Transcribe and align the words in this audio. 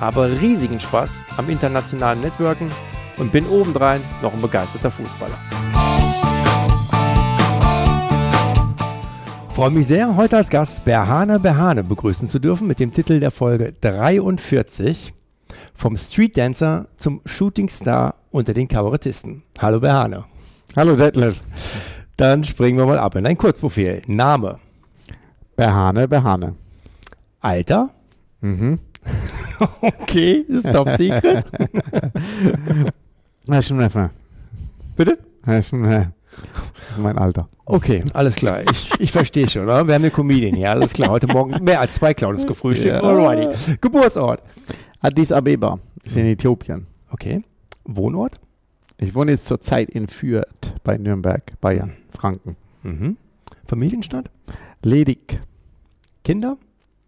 habe 0.00 0.40
riesigen 0.40 0.80
Spaß 0.80 1.12
am 1.36 1.48
internationalen 1.50 2.20
Networken 2.20 2.70
und 3.18 3.32
bin 3.32 3.46
obendrein 3.46 4.00
noch 4.22 4.32
ein 4.32 4.42
begeisterter 4.42 4.90
Fußballer. 4.90 5.38
Freue 9.54 9.70
mich 9.70 9.86
sehr, 9.86 10.16
heute 10.16 10.36
als 10.36 10.50
Gast 10.50 10.84
Berhane 10.84 11.38
Berhane 11.38 11.84
begrüßen 11.84 12.28
zu 12.28 12.40
dürfen 12.40 12.66
mit 12.66 12.80
dem 12.80 12.90
Titel 12.90 13.20
der 13.20 13.30
Folge 13.30 13.72
43 13.80 15.14
vom 15.74 15.96
Street 15.96 16.36
Dancer 16.36 16.88
zum 16.96 17.20
Shooting 17.24 17.68
Star 17.68 18.16
unter 18.32 18.52
den 18.52 18.66
Kabarettisten. 18.66 19.44
Hallo 19.60 19.78
Berhane. 19.78 20.24
Hallo 20.74 20.96
Detlef. 20.96 21.40
Dann 22.16 22.42
springen 22.42 22.78
wir 22.78 22.86
mal 22.86 22.98
ab 22.98 23.14
in 23.14 23.24
dein 23.24 23.38
Kurzprofil. 23.38 24.02
Name. 24.06 24.56
Berhane 25.54 26.08
Berhane. 26.08 26.56
Alter. 27.40 27.90
Mhm. 28.40 28.80
Okay, 29.80 30.44
ist 30.48 30.70
top 30.72 30.88
secret. 30.90 31.44
Schon 33.64 33.80
einfach. 33.80 34.10
Bitte? 34.96 35.18
Das 35.44 35.58
ist, 35.58 35.68
schon, 35.68 35.84
äh, 35.84 36.06
das 36.88 36.96
ist 36.96 36.98
mein 36.98 37.18
Alter. 37.18 37.48
Okay, 37.66 38.04
alles 38.14 38.36
klar. 38.36 38.62
Ich, 38.62 38.92
ich 38.98 39.12
verstehe 39.12 39.48
schon. 39.48 39.64
Oder? 39.64 39.86
Wir 39.86 39.94
haben 39.94 40.02
eine 40.02 40.10
Comedian 40.10 40.54
hier. 40.54 40.70
Alles 40.70 40.92
klar. 40.92 41.10
Heute 41.10 41.26
Morgen 41.26 41.62
mehr 41.62 41.80
als 41.80 41.94
zwei 41.94 42.14
Clowns 42.14 42.46
gefrühstückt. 42.46 42.94
Ja. 42.94 43.00
Alrighty. 43.02 43.76
Geburtsort. 43.80 44.42
Addis 45.00 45.32
Abeba. 45.32 45.78
Ist 46.02 46.16
in 46.16 46.26
Äthiopien. 46.26 46.86
Okay. 47.10 47.42
Wohnort? 47.84 48.40
Ich 48.98 49.14
wohne 49.14 49.32
jetzt 49.32 49.46
zurzeit 49.46 49.90
in 49.90 50.06
Fürth 50.06 50.74
bei 50.84 50.96
Nürnberg, 50.96 51.42
Bayern, 51.60 51.92
Franken. 52.10 52.56
Mhm. 52.82 53.16
Familienstand? 53.66 54.30
Ledig. 54.82 55.40
Kinder? 56.22 56.56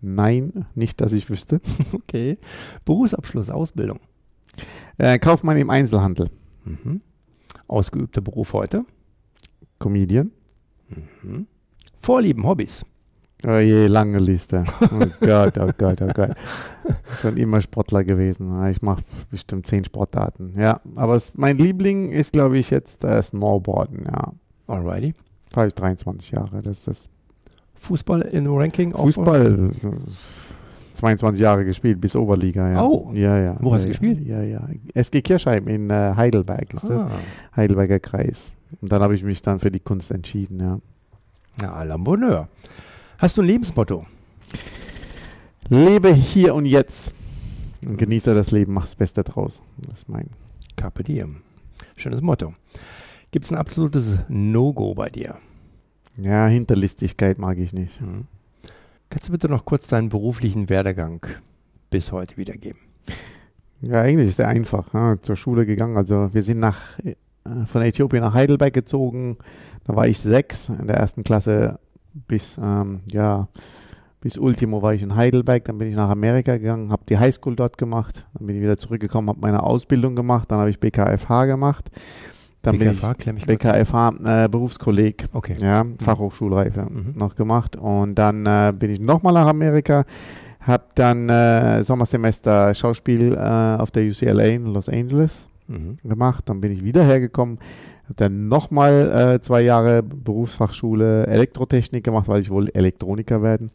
Nein, 0.00 0.66
nicht, 0.74 1.00
dass 1.00 1.12
ich 1.12 1.30
wüsste. 1.30 1.60
Okay. 1.92 2.38
Berufsabschluss, 2.84 3.50
Ausbildung. 3.50 3.98
Äh, 4.98 5.18
Kaufmann 5.18 5.56
im 5.58 5.70
Einzelhandel. 5.70 6.30
Mhm. 6.64 7.00
Ausgeübter 7.68 8.20
Beruf 8.20 8.52
heute. 8.52 8.82
Comedian. 9.78 10.30
Mhm. 11.22 11.46
Vorlieben, 12.00 12.44
Hobbys. 12.46 12.84
Oh 13.46 13.58
je, 13.58 13.86
lange 13.86 14.18
Liste. 14.18 14.64
Oh 14.80 15.06
Gott, 15.20 15.58
oh 15.58 15.70
Gott, 15.76 16.00
oh 16.00 16.08
Gott. 16.14 16.30
Schon 17.20 17.36
immer 17.36 17.60
Sportler 17.60 18.02
gewesen. 18.02 18.50
Ja, 18.50 18.70
Ich 18.70 18.80
mache 18.82 19.02
bestimmt 19.30 19.66
zehn 19.66 19.84
Sportarten. 19.84 20.54
Ja, 20.56 20.80
aber 20.94 21.16
es, 21.16 21.34
mein 21.36 21.58
Liebling 21.58 22.10
ist, 22.10 22.32
glaube 22.32 22.56
ich, 22.58 22.70
jetzt 22.70 23.04
äh, 23.04 23.22
Snowboarden. 23.22 24.04
Ja, 24.06 24.32
Alrighty. 24.66 25.12
da 25.50 25.56
habe 25.58 25.68
ich 25.68 25.74
23 25.74 26.30
Jahre. 26.30 26.62
Das 26.62 26.78
ist 26.78 26.88
das 26.88 27.08
Fußball 27.80 28.22
in 28.22 28.46
Ranking? 28.46 28.92
auf- 28.94 29.14
Fußball. 29.14 29.70
äh, 29.82 29.88
22 30.94 31.40
Jahre 31.40 31.64
gespielt, 31.64 32.00
bis 32.00 32.16
Oberliga. 32.16 32.70
Ja. 32.70 32.84
Oh. 32.84 33.10
ja, 33.14 33.38
ja. 33.38 33.56
Wo 33.60 33.74
hast 33.74 33.82
du 33.82 33.88
ja, 33.88 33.92
gespielt? 33.92 34.26
Ja, 34.26 34.42
ja. 34.42 34.66
SG 34.94 35.20
Kirchheim 35.20 35.68
in 35.68 35.90
äh, 35.90 36.14
Heidelberg 36.16 36.72
ist 36.72 36.84
das. 36.84 37.02
Ah. 37.02 37.10
Heidelberger 37.54 38.00
Kreis. 38.00 38.52
Und 38.80 38.90
dann 38.92 39.02
habe 39.02 39.14
ich 39.14 39.22
mich 39.22 39.42
dann 39.42 39.60
für 39.60 39.70
die 39.70 39.80
Kunst 39.80 40.10
entschieden. 40.10 40.58
Ja. 40.60 40.80
Ja, 41.60 41.74
à 41.74 41.84
la 41.84 41.96
Bonheur. 41.96 42.48
Hast 43.18 43.36
du 43.36 43.42
ein 43.42 43.46
Lebensmotto? 43.46 44.04
Lebe 45.68 46.12
hier 46.14 46.54
und 46.54 46.64
jetzt 46.66 47.12
und 47.84 47.96
genieße 47.98 48.34
das 48.34 48.50
Leben, 48.50 48.72
mach 48.74 48.82
das 48.82 48.94
Beste 48.94 49.22
draus. 49.24 49.62
Das 49.78 49.98
ist 49.98 50.08
mein. 50.08 50.28
Carpe 50.76 51.02
diem. 51.02 51.36
Schönes 51.96 52.20
Motto. 52.20 52.54
Gibt 53.30 53.44
es 53.46 53.52
ein 53.52 53.58
absolutes 53.58 54.18
No-Go 54.28 54.94
bei 54.94 55.08
dir? 55.08 55.36
Ja, 56.16 56.46
Hinterlistigkeit 56.46 57.38
mag 57.38 57.58
ich 57.58 57.72
nicht. 57.72 58.00
Mhm. 58.00 58.24
Kannst 59.10 59.28
du 59.28 59.32
bitte 59.32 59.48
noch 59.48 59.64
kurz 59.64 59.86
deinen 59.86 60.08
beruflichen 60.08 60.68
Werdegang 60.68 61.24
bis 61.90 62.10
heute 62.12 62.36
wiedergeben? 62.36 62.80
Ja, 63.82 64.00
eigentlich 64.00 64.30
ist 64.30 64.38
der 64.38 64.48
einfach. 64.48 64.92
Ja, 64.94 65.16
zur 65.22 65.36
Schule 65.36 65.66
gegangen. 65.66 65.96
Also 65.96 66.32
wir 66.32 66.42
sind 66.42 66.58
nach 66.58 66.98
äh, 67.00 67.14
von 67.66 67.82
Äthiopien 67.82 68.22
nach 68.22 68.34
Heidelberg 68.34 68.72
gezogen. 68.72 69.36
Da 69.84 69.94
war 69.94 70.08
ich 70.08 70.18
sechs 70.18 70.68
in 70.68 70.86
der 70.86 70.96
ersten 70.96 71.22
Klasse 71.22 71.78
bis 72.26 72.56
ähm, 72.60 73.00
ja 73.10 73.48
bis 74.20 74.38
Ultimo 74.38 74.82
war 74.82 74.94
ich 74.94 75.02
in 75.02 75.14
Heidelberg. 75.14 75.64
Dann 75.66 75.78
bin 75.78 75.88
ich 75.88 75.94
nach 75.94 76.08
Amerika 76.08 76.56
gegangen, 76.56 76.90
habe 76.90 77.04
die 77.08 77.18
Highschool 77.18 77.54
dort 77.54 77.78
gemacht. 77.78 78.26
Dann 78.34 78.46
bin 78.46 78.56
ich 78.56 78.62
wieder 78.62 78.78
zurückgekommen, 78.78 79.28
habe 79.28 79.40
meine 79.40 79.62
Ausbildung 79.62 80.16
gemacht. 80.16 80.50
Dann 80.50 80.58
habe 80.58 80.70
ich 80.70 80.80
BKFH 80.80 81.46
gemacht. 81.46 81.90
Dann 82.66 82.78
BKFH, 82.78 83.14
bin 83.24 83.36
ich 83.36 83.46
BKFH 83.46 84.44
äh, 84.44 84.48
Berufskolleg. 84.48 85.24
Okay. 85.32 85.56
Ja, 85.60 85.84
Fachhochschulreife 86.02 86.82
Mhm. 86.82 87.14
noch 87.16 87.34
gemacht. 87.36 87.76
Und 87.76 88.16
dann 88.16 88.44
äh, 88.46 88.72
bin 88.76 88.90
ich 88.90 89.00
nochmal 89.00 89.32
nach 89.32 89.46
Amerika, 89.46 90.04
habe 90.60 90.84
dann 90.94 91.28
äh, 91.28 91.84
Sommersemester 91.84 92.74
Schauspiel 92.74 93.32
äh, 93.34 93.36
auf 93.38 93.90
der 93.90 94.04
UCLA 94.04 94.44
in 94.46 94.66
Los 94.66 94.88
Angeles 94.88 95.32
Mhm. 95.68 95.96
gemacht. 96.08 96.44
Dann 96.48 96.60
bin 96.60 96.72
ich 96.72 96.84
wieder 96.84 97.04
hergekommen, 97.04 97.58
habe 98.06 98.14
dann 98.16 98.48
nochmal 98.48 99.34
äh, 99.34 99.40
zwei 99.40 99.62
Jahre 99.62 100.02
Berufsfachschule 100.02 101.26
Elektrotechnik 101.26 102.04
gemacht, 102.04 102.28
weil 102.28 102.40
ich 102.40 102.50
wohl 102.50 102.68
Elektroniker 102.68 103.42
werden. 103.42 103.70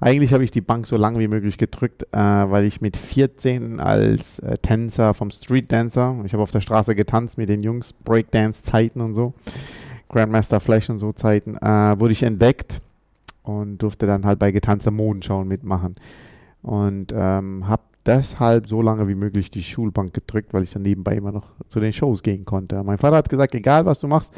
Eigentlich 0.00 0.32
habe 0.32 0.44
ich 0.44 0.52
die 0.52 0.60
Bank 0.60 0.86
so 0.86 0.96
lange 0.96 1.18
wie 1.18 1.26
möglich 1.26 1.58
gedrückt, 1.58 2.04
äh, 2.12 2.16
weil 2.16 2.64
ich 2.64 2.80
mit 2.80 2.96
14 2.96 3.80
als 3.80 4.38
äh, 4.38 4.56
Tänzer 4.58 5.14
vom 5.14 5.30
Street 5.30 5.72
Dancer, 5.72 6.16
ich 6.24 6.32
habe 6.32 6.44
auf 6.44 6.52
der 6.52 6.60
Straße 6.60 6.94
getanzt 6.94 7.38
mit 7.38 7.48
den 7.48 7.60
Jungs, 7.60 7.92
Breakdance-Zeiten 7.92 9.00
und 9.00 9.14
so, 9.14 9.34
Grandmaster 10.08 10.60
Flash 10.60 10.88
und 10.88 11.00
so 11.00 11.12
Zeiten, 11.12 11.56
äh, 11.56 11.98
wurde 11.98 12.12
ich 12.12 12.22
entdeckt 12.22 12.80
und 13.42 13.78
durfte 13.78 14.06
dann 14.06 14.24
halt 14.24 14.38
bei 14.38 14.52
getanzter 14.52 14.92
Modenschauen 14.92 15.48
mitmachen. 15.48 15.96
Und 16.62 17.12
ähm, 17.12 17.66
habe 17.66 17.82
deshalb 18.06 18.68
so 18.68 18.82
lange 18.82 19.08
wie 19.08 19.14
möglich 19.14 19.50
die 19.50 19.62
Schulbank 19.62 20.12
gedrückt, 20.14 20.52
weil 20.52 20.62
ich 20.62 20.72
dann 20.72 20.82
nebenbei 20.82 21.16
immer 21.16 21.32
noch 21.32 21.52
zu 21.68 21.80
den 21.80 21.92
Shows 21.92 22.22
gehen 22.22 22.44
konnte. 22.44 22.82
Mein 22.82 22.98
Vater 22.98 23.16
hat 23.16 23.28
gesagt, 23.28 23.54
egal 23.54 23.86
was 23.86 24.00
du 24.00 24.08
machst, 24.08 24.32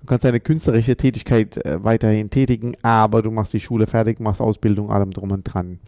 du 0.00 0.06
kannst 0.06 0.24
deine 0.24 0.40
künstlerische 0.40 0.96
Tätigkeit 0.96 1.56
äh, 1.64 1.82
weiterhin 1.82 2.30
tätigen, 2.30 2.76
aber 2.82 3.22
du 3.22 3.30
machst 3.30 3.52
die 3.52 3.60
Schule 3.60 3.86
fertig, 3.86 4.20
machst 4.20 4.40
Ausbildung, 4.40 4.90
allem 4.90 5.10
drum 5.10 5.30
und 5.30 5.44
dran. 5.44 5.78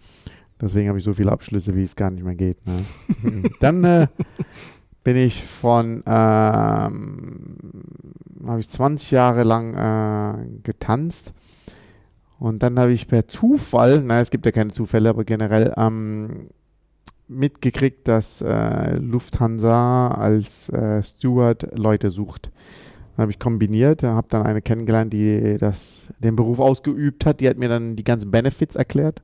Deswegen 0.61 0.89
habe 0.89 0.99
ich 0.99 1.05
so 1.05 1.13
viele 1.13 1.33
Abschlüsse, 1.33 1.75
wie 1.75 1.83
es 1.83 1.97
gar 1.97 2.11
nicht 2.11 2.25
mehr 2.25 2.37
geht. 2.37 2.59
Ne? 2.67 3.51
dann 3.61 3.85
äh, 3.85 4.07
bin 5.03 5.17
ich 5.17 5.45
von, 5.45 6.03
ähm, 6.07 7.57
habe 8.47 8.61
ich 8.61 8.69
20 8.69 9.11
Jahre 9.11 9.43
lang 9.45 9.75
äh, 9.75 10.47
getanzt. 10.63 11.33
Und 12.39 12.63
dann 12.63 12.79
habe 12.79 12.93
ich 12.93 13.07
per 13.09 13.29
Zufall, 13.29 14.03
na, 14.03 14.21
es 14.21 14.31
gibt 14.31 14.47
ja 14.47 14.53
keine 14.53 14.73
Zufälle, 14.73 15.09
aber 15.11 15.25
generell 15.25 15.73
ähm, 15.77 16.49
mitgekriegt, 17.29 18.07
dass 18.07 18.43
äh, 18.43 18.97
Lufthansa 18.97 20.09
als 20.09 20.69
äh, 20.69 21.03
Steward 21.03 21.77
Leute 21.77 22.11
sucht. 22.11 22.51
Dann 23.17 23.23
habe 23.23 23.33
ich 23.33 23.39
kombiniert, 23.39 24.03
habe 24.03 24.27
dann 24.29 24.45
eine 24.45 24.61
kennengelernt, 24.61 25.13
die 25.13 25.57
das, 25.59 26.09
den 26.19 26.37
Beruf 26.37 26.59
ausgeübt 26.59 27.25
hat. 27.25 27.41
Die 27.41 27.49
hat 27.49 27.59
mir 27.59 27.69
dann 27.69 27.97
die 27.97 28.05
ganzen 28.05 28.31
Benefits 28.31 28.77
erklärt. 28.77 29.23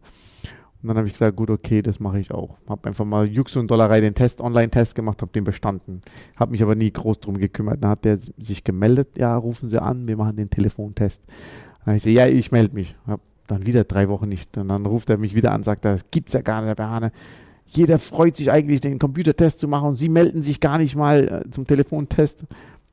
Und 0.83 0.89
dann 0.89 0.97
habe 0.97 1.07
ich 1.07 1.13
gesagt, 1.13 1.37
gut, 1.37 1.51
okay, 1.51 1.83
das 1.83 2.01
mache 2.01 2.19
ich 2.19 2.31
auch. 2.31 2.57
Habe 2.67 2.89
einfach 2.89 3.05
mal 3.05 3.27
Jux 3.27 3.55
und 3.57 3.71
Dollerei 3.71 4.01
den 4.01 4.15
Test, 4.15 4.41
Online-Test 4.41 4.95
gemacht, 4.95 5.21
habe 5.21 5.33
den 5.33 5.45
bestanden. 5.45 6.01
Habe 6.37 6.53
mich 6.53 6.63
aber 6.63 6.75
nie 6.75 6.91
groß 6.91 7.21
drum 7.21 7.37
gekümmert. 7.37 7.83
Dann 7.83 7.91
hat 7.91 8.05
der 8.07 8.19
sich 8.39 8.65
gemeldet, 8.65 9.19
ja, 9.19 9.37
rufen 9.37 9.69
Sie 9.69 9.81
an, 9.81 10.09
wir 10.09 10.17
machen 10.17 10.37
den 10.37 10.49
Telefontest. 10.49 11.23
Dann 11.27 11.87
habe 11.87 11.97
ich 11.97 12.05
gesagt, 12.05 12.17
ja, 12.17 12.35
ich 12.35 12.51
melde 12.51 12.75
mich. 12.75 12.97
Hab 13.07 13.21
dann 13.47 13.67
wieder 13.67 13.85
drei 13.85 14.09
Wochen 14.09 14.29
nicht. 14.29 14.57
Und 14.57 14.69
dann 14.69 14.87
ruft 14.87 15.11
er 15.11 15.19
mich 15.19 15.35
wieder 15.35 15.53
an, 15.53 15.65
sagt, 15.65 15.85
das 15.85 16.11
gibt's 16.11 16.33
ja 16.33 16.41
gar 16.41 16.61
nicht, 16.61 16.69
Herr 16.69 16.77
Behane. 16.77 17.13
Jeder 17.73 17.99
freut 18.01 18.37
sich 18.37 18.51
eigentlich, 18.51 18.81
den 18.81 18.99
Computertest 18.99 19.61
zu 19.61 19.69
machen 19.69 19.91
und 19.91 19.97
Sie 19.97 20.09
melden 20.09 20.43
sich 20.43 20.59
gar 20.59 20.79
nicht 20.79 20.97
mal 20.97 21.45
äh, 21.47 21.51
zum 21.51 21.67
Telefontest. 21.67 22.45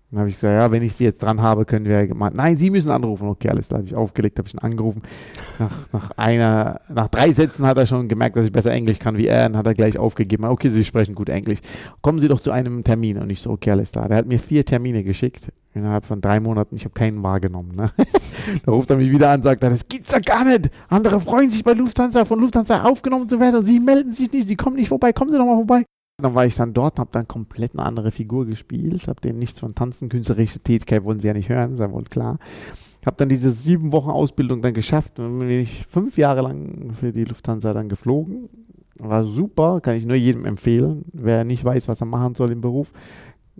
Dann 0.09 0.19
habe 0.21 0.29
ich 0.29 0.35
gesagt, 0.35 0.61
ja, 0.61 0.71
wenn 0.71 0.83
ich 0.83 0.93
Sie 0.93 1.03
jetzt 1.03 1.21
dran 1.21 1.41
habe, 1.41 1.65
können 1.65 1.85
wir 1.85 2.15
mal. 2.15 2.31
Nein, 2.33 2.57
Sie 2.57 2.69
müssen 2.69 2.91
anrufen. 2.91 3.27
Okay, 3.27 3.49
alles 3.49 3.67
klar, 3.67 3.79
habe 3.79 3.89
ich 3.89 3.95
aufgelegt, 3.95 4.39
habe 4.39 4.47
ich 4.47 4.53
ihn 4.53 4.59
angerufen. 4.59 5.01
Nach, 5.59 5.91
nach 5.91 6.11
einer, 6.11 6.79
nach 6.87 7.09
drei 7.09 7.33
Sätzen 7.33 7.65
hat 7.65 7.77
er 7.77 7.85
schon 7.85 8.07
gemerkt, 8.07 8.37
dass 8.37 8.45
ich 8.45 8.51
besser 8.51 8.71
Englisch 8.71 8.99
kann 8.99 9.17
wie 9.17 9.27
er. 9.27 9.43
Dann 9.43 9.57
hat 9.57 9.67
er 9.67 9.73
gleich 9.73 9.97
aufgegeben. 9.97 10.45
Okay, 10.45 10.69
Sie 10.69 10.85
sprechen 10.85 11.13
gut 11.13 11.27
Englisch. 11.27 11.59
Kommen 12.01 12.19
Sie 12.19 12.29
doch 12.29 12.39
zu 12.39 12.51
einem 12.51 12.85
Termin. 12.85 13.17
Und 13.17 13.29
ich 13.29 13.41
so, 13.41 13.49
okay, 13.49 13.71
alles 13.71 13.91
klar. 13.91 14.07
Der 14.07 14.17
hat 14.17 14.27
mir 14.27 14.39
vier 14.39 14.63
Termine 14.63 15.03
geschickt 15.03 15.51
innerhalb 15.73 16.05
von 16.05 16.21
drei 16.21 16.39
Monaten. 16.39 16.77
Ich 16.77 16.85
habe 16.85 16.93
keinen 16.93 17.21
wahrgenommen. 17.21 17.75
Ne? 17.75 17.91
da 18.65 18.71
ruft 18.71 18.89
er 18.89 18.95
mich 18.95 19.11
wieder 19.11 19.29
an 19.29 19.41
und 19.41 19.43
sagt, 19.43 19.61
das 19.61 19.87
gibt's 19.89 20.11
ja 20.11 20.19
gar 20.19 20.45
nicht. 20.45 20.71
Andere 20.87 21.19
freuen 21.19 21.49
sich 21.49 21.65
bei 21.65 21.73
Lufthansa, 21.73 22.23
von 22.23 22.39
Lufthansa 22.39 22.83
aufgenommen 22.83 23.27
zu 23.27 23.41
werden 23.41 23.57
und 23.57 23.65
Sie 23.65 23.81
melden 23.81 24.13
sich 24.13 24.31
nicht. 24.31 24.47
Sie 24.47 24.55
kommen 24.55 24.77
nicht 24.77 24.87
vorbei. 24.87 25.11
Kommen 25.11 25.31
Sie 25.31 25.37
doch 25.37 25.45
mal 25.45 25.55
vorbei. 25.55 25.85
Dann 26.19 26.33
war 26.33 26.47
ich 26.47 26.55
dann 26.55 26.73
dort, 26.73 26.97
habe 26.97 27.11
dann 27.11 27.27
komplett 27.27 27.73
eine 27.73 27.85
andere 27.85 28.09
Figur 28.09 28.47
gespielt, 28.47 29.07
habe 29.07 29.21
denen 29.21 29.37
nichts 29.37 29.59
von 29.59 29.75
Tanzen, 29.75 30.09
künstlerische 30.09 30.59
Tätigkeit 30.59 31.03
wollen 31.03 31.19
sie 31.19 31.27
ja 31.27 31.33
nicht 31.35 31.47
hören, 31.47 31.77
ja 31.77 31.91
wohl 31.91 32.05
klar. 32.05 32.39
Habe 33.05 33.17
dann 33.17 33.29
diese 33.29 33.51
sieben 33.51 33.91
Wochen 33.91 34.09
Ausbildung 34.09 34.63
dann 34.63 34.73
geschafft 34.73 35.19
und 35.19 35.37
bin 35.37 35.51
ich 35.51 35.85
fünf 35.85 36.17
Jahre 36.17 36.41
lang 36.41 36.95
für 36.95 37.11
die 37.11 37.23
Lufthansa 37.23 37.71
dann 37.71 37.87
geflogen. 37.87 38.49
War 38.97 39.25
super, 39.25 39.79
kann 39.79 39.95
ich 39.95 40.07
nur 40.07 40.15
jedem 40.15 40.45
empfehlen, 40.45 41.05
wer 41.13 41.43
nicht 41.43 41.63
weiß, 41.63 41.87
was 41.87 42.01
er 42.01 42.07
machen 42.07 42.33
soll 42.33 42.51
im 42.51 42.61
Beruf. 42.61 42.91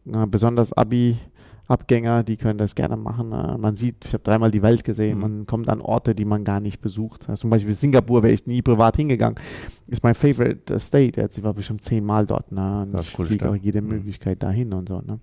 besonders 0.04 0.74
Abi, 0.74 1.20
Abgänger, 1.68 2.24
die 2.24 2.38
können 2.38 2.58
das 2.58 2.76
gerne 2.76 2.96
machen. 2.96 3.32
Äh, 3.32 3.58
man 3.58 3.76
sieht, 3.76 4.06
ich 4.06 4.14
habe 4.14 4.24
dreimal 4.24 4.52
die 4.52 4.62
Welt 4.62 4.84
gesehen, 4.84 5.16
mhm. 5.16 5.22
man 5.22 5.46
kommt 5.46 5.70
an 5.70 5.82
Orte, 5.82 6.16
die 6.16 6.26
man 6.26 6.44
gar 6.44 6.60
nicht 6.60 6.82
besucht. 6.82 7.30
Also 7.30 7.42
zum 7.42 7.50
Beispiel 7.50 7.74
Singapur 7.74 8.24
wäre 8.24 8.34
ich 8.34 8.46
nie 8.46 8.62
privat 8.62 8.96
hingegangen. 8.96 9.40
Ist 9.88 10.04
mein 10.04 10.14
favorite 10.14 10.80
state. 10.80 11.20
Jetzt, 11.20 11.38
ich 11.38 11.44
war 11.44 11.54
bestimmt 11.54 11.84
zehnmal 11.84 12.26
dort. 12.26 12.52
Ne? 12.52 12.88
Und 12.92 13.00
ich 13.00 13.18
cool 13.20 13.26
fliege 13.26 13.50
auch 13.50 13.56
jede 13.56 13.82
mhm. 13.82 13.90
Möglichkeit 13.90 14.44
dahin 14.44 14.74
und 14.74 14.90
so. 14.90 15.02
Ne? 15.02 15.20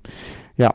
Ja, 0.57 0.75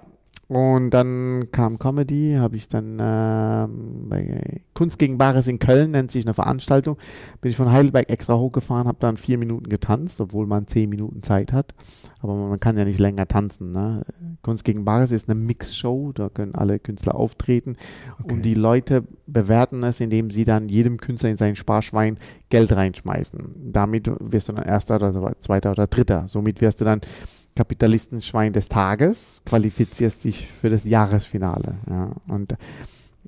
und 0.49 0.89
dann 0.89 1.49
kam 1.51 1.77
Comedy, 1.77 2.35
habe 2.39 2.55
ich 2.55 2.67
dann 2.67 2.97
äh, 2.97 3.67
bei 4.09 4.61
Kunst 4.73 4.97
gegen 4.97 5.19
Bares 5.19 5.47
in 5.47 5.59
Köln, 5.59 5.91
nennt 5.91 6.09
sich 6.09 6.25
eine 6.25 6.33
Veranstaltung, 6.33 6.97
bin 7.39 7.51
ich 7.51 7.55
von 7.55 7.71
Heidelberg 7.71 8.09
extra 8.09 8.35
hochgefahren, 8.35 8.87
habe 8.87 8.97
dann 8.99 9.17
vier 9.17 9.37
Minuten 9.37 9.69
getanzt, 9.69 10.19
obwohl 10.19 10.47
man 10.47 10.65
zehn 10.65 10.89
Minuten 10.89 11.21
Zeit 11.21 11.53
hat. 11.53 11.75
Aber 12.21 12.33
man 12.33 12.59
kann 12.59 12.79
ja 12.79 12.83
nicht 12.83 12.97
länger 12.97 13.27
tanzen. 13.27 13.73
Ne? 13.73 14.01
Kunst 14.41 14.63
gegen 14.63 14.85
Bares 14.85 15.11
ist 15.11 15.29
eine 15.29 15.39
Mixshow, 15.39 16.13
da 16.13 16.29
können 16.29 16.55
alle 16.55 16.79
Künstler 16.79 17.13
auftreten 17.13 17.77
okay. 18.19 18.33
und 18.33 18.43
die 18.43 18.55
Leute 18.55 19.03
bewerten 19.27 19.83
es, 19.83 19.99
indem 19.99 20.31
sie 20.31 20.45
dann 20.45 20.67
jedem 20.67 20.97
Künstler 20.97 21.29
in 21.29 21.37
sein 21.37 21.55
Sparschwein 21.55 22.17
Geld 22.49 22.75
reinschmeißen. 22.75 23.71
Damit 23.71 24.11
wirst 24.19 24.49
du 24.49 24.53
dann 24.53 24.65
Erster 24.65 24.95
oder 24.95 25.35
Zweiter 25.41 25.69
oder 25.69 25.85
Dritter. 25.85 26.27
Somit 26.27 26.59
wirst 26.59 26.81
du 26.81 26.85
dann 26.85 27.01
Kapitalistenschwein 27.59 28.53
des 28.53 28.69
Tages, 28.69 29.41
qualifizierst 29.45 30.23
dich 30.23 30.47
für 30.47 30.69
das 30.69 30.85
Jahresfinale. 30.85 31.75
Ja. 31.89 32.11
Und 32.29 32.55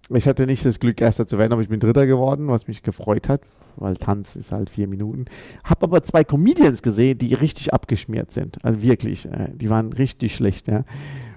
ich 0.09 0.25
hatte 0.25 0.45
nicht 0.45 0.63
das 0.63 0.79
Glück, 0.79 1.01
Erster 1.01 1.27
zu 1.27 1.37
werden, 1.37 1.51
aber 1.51 1.61
ich 1.61 1.67
bin 1.67 1.81
Dritter 1.81 2.07
geworden, 2.07 2.47
was 2.47 2.65
mich 2.65 2.81
gefreut 2.81 3.27
hat, 3.27 3.41
weil 3.75 3.97
Tanz 3.97 4.37
ist 4.37 4.53
halt 4.53 4.69
vier 4.69 4.87
Minuten. 4.87 5.25
Hab 5.65 5.83
aber 5.83 6.01
zwei 6.03 6.23
Comedians 6.23 6.81
gesehen, 6.81 7.17
die 7.17 7.33
richtig 7.33 7.73
abgeschmiert 7.73 8.31
sind. 8.31 8.63
Also 8.63 8.81
wirklich, 8.81 9.25
äh, 9.25 9.49
die 9.53 9.69
waren 9.69 9.91
richtig 9.91 10.33
schlecht. 10.33 10.69
Ja. 10.69 10.85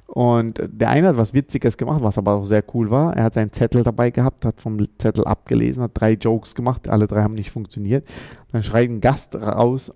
Und 0.07 0.63
der 0.65 0.91
eine 0.91 1.09
hat 1.09 1.17
was 1.17 1.35
Witziges 1.35 1.77
gemacht, 1.77 2.01
was 2.01 2.17
aber 2.17 2.35
auch 2.35 2.45
sehr 2.45 2.63
cool 2.75 2.93
war. 2.93 3.17
Er 3.17 3.25
hat 3.25 3.35
seinen 3.35 3.53
Zettel 3.53 3.83
dabei 3.83 4.13
gehabt, 4.13 4.45
hat 4.45 4.61
vom 4.61 4.87
Zettel 4.99 5.25
abgelesen, 5.25 5.83
hat 5.83 5.91
drei 5.95 6.13
Jokes 6.13 6.55
gemacht, 6.55 6.87
alle 6.89 7.09
drei 7.09 7.23
haben 7.23 7.35
nicht 7.35 7.51
funktioniert. 7.51 8.07
Dann 8.53 8.63
schreit 8.63 8.89
ein 8.89 9.01
Gast 9.01 9.35
raus, 9.35 9.91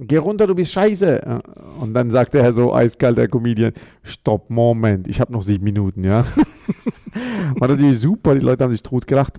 geh 0.00 0.16
runter, 0.16 0.46
du 0.46 0.54
bist 0.54 0.72
scheiße. 0.72 1.42
Und 1.80 1.94
dann 1.94 2.10
sagte 2.10 2.38
er 2.38 2.52
so 2.52 2.74
eiskalt, 2.74 3.18
der 3.18 3.28
Comedian, 3.28 3.72
stopp, 4.02 4.50
Moment, 4.50 5.06
ich 5.08 5.20
habe 5.20 5.32
noch 5.32 5.42
sieben 5.42 5.64
Minuten, 5.64 6.04
ja. 6.04 6.24
War 7.58 7.68
natürlich 7.68 8.00
super, 8.00 8.34
die 8.34 8.40
Leute 8.40 8.64
haben 8.64 8.70
sich 8.70 8.82
tot 8.82 9.06
gelacht. 9.06 9.38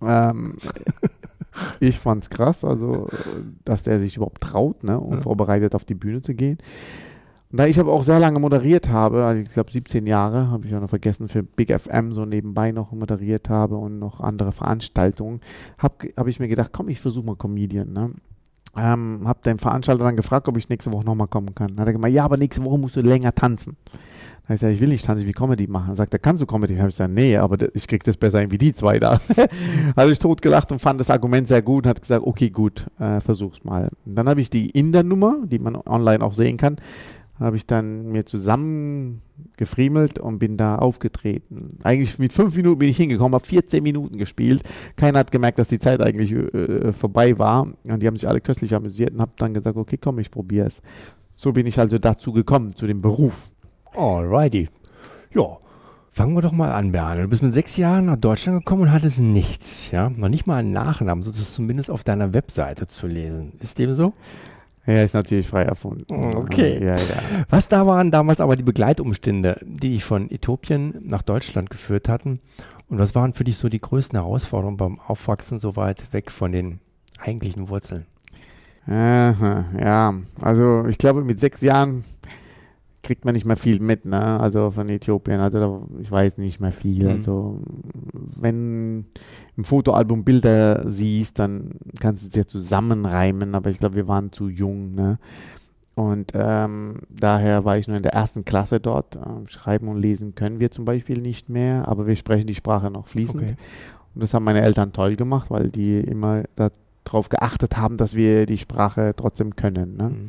Ähm, 0.00 0.56
ich 1.80 1.98
fand's 1.98 2.30
krass, 2.30 2.64
also, 2.64 3.08
dass 3.64 3.82
der 3.82 3.98
sich 3.98 4.16
überhaupt 4.16 4.40
traut, 4.40 4.84
ne, 4.84 4.98
und 4.98 5.16
ja. 5.16 5.20
vorbereitet 5.22 5.74
auf 5.74 5.84
die 5.84 5.94
Bühne 5.94 6.22
zu 6.22 6.34
gehen. 6.34 6.58
Da 7.50 7.66
ich 7.66 7.80
aber 7.80 7.92
auch 7.92 8.04
sehr 8.04 8.20
lange 8.20 8.38
moderiert 8.40 8.90
habe, 8.90 9.24
also 9.24 9.40
ich 9.40 9.50
glaube 9.50 9.72
17 9.72 10.06
Jahre, 10.06 10.50
habe 10.50 10.66
ich 10.66 10.74
auch 10.74 10.80
noch 10.80 10.90
vergessen, 10.90 11.28
für 11.28 11.42
Big 11.42 11.72
FM 11.72 12.12
so 12.12 12.26
nebenbei 12.26 12.72
noch 12.72 12.92
moderiert 12.92 13.48
habe 13.48 13.76
und 13.76 13.98
noch 13.98 14.20
andere 14.20 14.52
Veranstaltungen, 14.52 15.40
habe 15.78 16.10
hab 16.14 16.26
ich 16.26 16.40
mir 16.40 16.48
gedacht, 16.48 16.72
komm, 16.74 16.90
ich 16.90 17.00
versuche 17.00 17.24
mal 17.24 17.36
Comedian, 17.36 17.92
ne 17.92 18.10
ähm, 18.78 19.22
habe 19.26 19.40
den 19.44 19.58
Veranstalter 19.58 20.04
dann 20.04 20.16
gefragt, 20.16 20.48
ob 20.48 20.56
ich 20.56 20.68
nächste 20.68 20.92
Woche 20.92 21.04
nochmal 21.04 21.28
kommen 21.28 21.54
kann. 21.54 21.68
Dann 21.68 21.80
hat 21.80 21.86
er 21.88 21.92
gemeint, 21.92 22.14
ja, 22.14 22.24
aber 22.24 22.36
nächste 22.36 22.64
Woche 22.64 22.78
musst 22.78 22.96
du 22.96 23.00
länger 23.00 23.34
tanzen. 23.34 23.76
Dann 23.86 23.94
habe 24.44 24.54
ich 24.54 24.60
gesagt, 24.60 24.74
ich 24.74 24.80
will 24.80 24.88
nicht 24.88 25.04
tanzen, 25.04 25.20
ich 25.20 25.26
will 25.26 25.34
Comedy 25.34 25.66
machen. 25.66 25.88
Dann 25.88 25.96
sagt 25.96 26.14
er, 26.14 26.18
kannst 26.18 26.42
du 26.42 26.46
Comedy? 26.46 26.74
Dann 26.74 26.82
habe 26.82 26.90
ich 26.90 26.96
gesagt, 26.96 27.12
nee, 27.12 27.36
aber 27.36 27.68
ich 27.74 27.86
krieg 27.86 28.04
das 28.04 28.16
besser 28.16 28.40
hin 28.40 28.50
wie 28.50 28.58
die 28.58 28.72
zwei 28.72 28.98
da. 28.98 29.20
habe 29.96 30.10
ich 30.10 30.18
tot 30.18 30.40
gelacht 30.40 30.72
und 30.72 30.80
fand 30.80 31.00
das 31.00 31.10
Argument 31.10 31.48
sehr 31.48 31.62
gut 31.62 31.84
und 31.84 31.90
hat 31.90 32.00
gesagt, 32.00 32.24
okay, 32.24 32.50
gut, 32.50 32.86
äh, 32.98 33.20
versuch's 33.20 33.62
mal. 33.64 33.90
Und 34.06 34.14
dann 34.14 34.28
habe 34.28 34.40
ich 34.40 34.50
die 34.50 34.70
Inder-Nummer, 34.70 35.36
die 35.44 35.58
man 35.58 35.76
online 35.76 36.24
auch 36.24 36.34
sehen 36.34 36.56
kann, 36.56 36.76
habe 37.38 37.56
ich 37.56 37.66
dann 37.66 38.10
mir 38.10 38.26
zusammengefriemelt 38.26 40.18
und 40.18 40.38
bin 40.38 40.56
da 40.56 40.76
aufgetreten. 40.76 41.78
Eigentlich 41.82 42.18
mit 42.18 42.32
fünf 42.32 42.56
Minuten 42.56 42.78
bin 42.78 42.88
ich 42.88 42.96
hingekommen, 42.96 43.34
habe 43.34 43.46
14 43.46 43.82
Minuten 43.82 44.18
gespielt. 44.18 44.62
Keiner 44.96 45.20
hat 45.20 45.30
gemerkt, 45.30 45.58
dass 45.58 45.68
die 45.68 45.78
Zeit 45.78 46.00
eigentlich 46.00 46.32
äh, 46.32 46.92
vorbei 46.92 47.38
war. 47.38 47.68
Und 47.84 48.02
die 48.02 48.06
haben 48.06 48.16
sich 48.16 48.28
alle 48.28 48.40
köstlich 48.40 48.74
amüsiert 48.74 49.12
und 49.12 49.20
habe 49.20 49.32
dann 49.36 49.54
gesagt, 49.54 49.76
okay, 49.76 49.98
komm, 50.00 50.18
ich 50.18 50.30
probiere 50.30 50.66
es. 50.66 50.82
So 51.36 51.52
bin 51.52 51.66
ich 51.66 51.78
also 51.78 51.98
dazu 51.98 52.32
gekommen, 52.32 52.74
zu 52.74 52.86
dem 52.86 53.00
Beruf. 53.00 53.52
Alrighty. 53.94 54.68
Ja, 55.32 55.58
fangen 56.10 56.34
wir 56.34 56.42
doch 56.42 56.52
mal 56.52 56.72
an, 56.72 56.90
Berne. 56.90 57.22
Du 57.22 57.28
bist 57.28 57.44
mit 57.44 57.54
sechs 57.54 57.76
Jahren 57.76 58.06
nach 58.06 58.16
Deutschland 58.16 58.64
gekommen 58.64 58.82
und 58.82 58.92
hattest 58.92 59.20
nichts, 59.20 59.90
ja? 59.92 60.10
Noch 60.10 60.28
nicht 60.28 60.48
mal 60.48 60.56
einen 60.56 60.72
Nachnamen, 60.72 61.22
so 61.22 61.30
ist 61.30 61.38
es 61.38 61.54
zumindest 61.54 61.90
auf 61.90 62.02
deiner 62.02 62.34
Webseite 62.34 62.88
zu 62.88 63.06
lesen. 63.06 63.52
Ist 63.60 63.78
dem 63.78 63.94
so? 63.94 64.14
Ja, 64.88 65.02
ist 65.02 65.12
natürlich 65.12 65.46
frei 65.46 65.64
erfunden. 65.64 66.34
Okay. 66.34 66.82
Ja, 66.82 66.94
ja. 66.94 67.44
Was 67.50 67.68
da 67.68 67.86
waren 67.86 68.10
damals 68.10 68.40
aber 68.40 68.56
die 68.56 68.62
Begleitumstände, 68.62 69.60
die 69.62 69.90
dich 69.90 70.02
von 70.02 70.30
Äthiopien 70.30 70.94
nach 71.02 71.20
Deutschland 71.20 71.68
geführt 71.68 72.08
hatten? 72.08 72.40
Und 72.88 72.98
was 72.98 73.14
waren 73.14 73.34
für 73.34 73.44
dich 73.44 73.58
so 73.58 73.68
die 73.68 73.82
größten 73.82 74.18
Herausforderungen 74.18 74.78
beim 74.78 74.98
Aufwachsen 74.98 75.58
so 75.58 75.76
weit 75.76 76.10
weg 76.14 76.30
von 76.30 76.52
den 76.52 76.80
eigentlichen 77.18 77.68
Wurzeln? 77.68 78.06
Aha, 78.86 79.66
ja, 79.78 80.14
also 80.40 80.86
ich 80.88 80.96
glaube 80.96 81.22
mit 81.22 81.38
sechs 81.38 81.60
Jahren 81.60 82.04
kriegt 83.08 83.24
man 83.24 83.32
nicht 83.32 83.46
mehr 83.46 83.56
viel 83.56 83.80
mit, 83.80 84.04
ne? 84.04 84.38
Also 84.38 84.70
von 84.70 84.86
Äthiopien, 84.90 85.40
also 85.40 85.58
da, 85.58 85.80
ich 85.98 86.10
weiß 86.10 86.36
nicht 86.36 86.60
mehr 86.60 86.72
viel. 86.72 87.04
Mhm. 87.04 87.10
Also 87.10 87.62
wenn 88.36 89.06
im 89.56 89.64
Fotoalbum 89.64 90.24
Bilder 90.24 90.82
siehst, 90.90 91.38
dann 91.38 91.70
kannst 92.00 92.22
du 92.22 92.28
es 92.28 92.34
ja 92.34 92.46
zusammenreimen, 92.46 93.54
aber 93.54 93.70
ich 93.70 93.78
glaube, 93.78 93.96
wir 93.96 94.08
waren 94.08 94.30
zu 94.30 94.50
jung, 94.50 94.94
ne? 94.94 95.18
Und 95.94 96.32
ähm, 96.34 96.98
daher 97.08 97.64
war 97.64 97.78
ich 97.78 97.88
nur 97.88 97.96
in 97.96 98.02
der 98.02 98.12
ersten 98.12 98.44
Klasse 98.44 98.78
dort. 98.78 99.16
Ähm, 99.16 99.46
schreiben 99.48 99.88
und 99.88 99.96
lesen 99.96 100.34
können 100.34 100.60
wir 100.60 100.70
zum 100.70 100.84
Beispiel 100.84 101.22
nicht 101.22 101.48
mehr, 101.48 101.88
aber 101.88 102.06
wir 102.06 102.14
sprechen 102.14 102.46
die 102.46 102.54
Sprache 102.54 102.90
noch 102.90 103.08
fließend. 103.08 103.42
Okay. 103.42 103.56
Und 104.14 104.22
das 104.22 104.34
haben 104.34 104.44
meine 104.44 104.60
Eltern 104.60 104.92
toll 104.92 105.16
gemacht, 105.16 105.50
weil 105.50 105.70
die 105.70 105.98
immer 105.98 106.42
darauf 107.04 107.30
geachtet 107.30 107.78
haben, 107.78 107.96
dass 107.96 108.14
wir 108.14 108.44
die 108.44 108.58
Sprache 108.58 109.14
trotzdem 109.16 109.56
können. 109.56 109.96
Ne? 109.96 110.10
Mhm. 110.10 110.26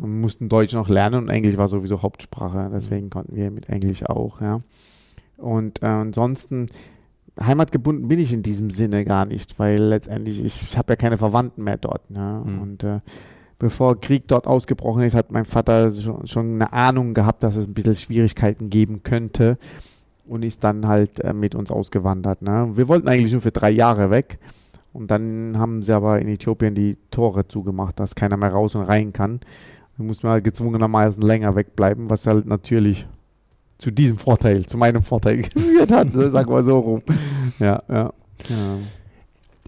Und 0.00 0.20
mussten 0.20 0.48
Deutsch 0.48 0.72
noch 0.72 0.88
lernen 0.88 1.16
und 1.16 1.28
Englisch 1.28 1.56
war 1.56 1.68
sowieso 1.68 2.02
Hauptsprache, 2.02 2.70
deswegen 2.72 3.06
mhm. 3.06 3.10
konnten 3.10 3.36
wir 3.36 3.50
mit 3.50 3.68
Englisch 3.68 4.04
auch. 4.04 4.40
Ja. 4.40 4.60
Und 5.36 5.82
äh, 5.82 5.86
ansonsten 5.86 6.68
heimatgebunden 7.38 8.08
bin 8.08 8.18
ich 8.18 8.32
in 8.32 8.42
diesem 8.42 8.70
Sinne 8.70 9.04
gar 9.04 9.26
nicht, 9.26 9.58
weil 9.58 9.80
letztendlich 9.80 10.44
ich, 10.44 10.62
ich 10.62 10.78
habe 10.78 10.92
ja 10.92 10.96
keine 10.96 11.18
Verwandten 11.18 11.64
mehr 11.64 11.76
dort. 11.76 12.10
Ne? 12.10 12.42
Mhm. 12.44 12.58
Und 12.60 12.84
äh, 12.84 13.00
bevor 13.58 14.00
Krieg 14.00 14.26
dort 14.28 14.46
ausgebrochen 14.46 15.02
ist, 15.02 15.14
hat 15.14 15.32
mein 15.32 15.44
Vater 15.44 15.92
schon, 15.92 16.26
schon, 16.26 16.54
eine 16.54 16.72
Ahnung 16.72 17.14
gehabt, 17.14 17.42
dass 17.42 17.56
es 17.56 17.66
ein 17.66 17.74
bisschen 17.74 17.96
Schwierigkeiten 17.96 18.70
geben 18.70 19.02
könnte 19.02 19.58
und 20.26 20.42
ist 20.42 20.64
dann 20.64 20.86
halt 20.86 21.20
äh, 21.20 21.32
mit 21.32 21.54
uns 21.54 21.70
ausgewandert. 21.70 22.42
Ne? 22.42 22.70
Wir 22.74 22.88
wollten 22.88 23.08
eigentlich 23.08 23.32
nur 23.32 23.42
für 23.42 23.52
drei 23.52 23.70
Jahre 23.70 24.10
weg 24.10 24.38
und 24.92 25.10
dann 25.10 25.58
haben 25.58 25.82
sie 25.82 25.92
aber 25.92 26.20
in 26.20 26.28
Äthiopien 26.28 26.74
die 26.74 26.96
Tore 27.10 27.46
zugemacht, 27.46 28.00
dass 28.00 28.14
keiner 28.14 28.36
mehr 28.36 28.50
raus 28.50 28.74
und 28.74 28.82
rein 28.82 29.12
kann. 29.12 29.40
Wir 30.00 30.06
mussten 30.06 30.28
halt 30.28 30.44
gezwungenermaßen 30.44 31.22
länger 31.22 31.54
wegbleiben, 31.54 32.08
was 32.08 32.26
halt 32.26 32.46
natürlich 32.46 33.06
zu 33.76 33.90
diesem 33.90 34.16
Vorteil, 34.16 34.64
zu 34.64 34.78
meinem 34.78 35.02
Vorteil 35.02 35.36
geführt 35.42 35.90
hat, 35.90 36.10
sagen 36.10 36.50
wir 36.50 36.64
so 36.64 36.78
rum. 36.78 37.02
Ja, 37.58 37.82
ja. 37.86 38.12
ja. 38.48 38.78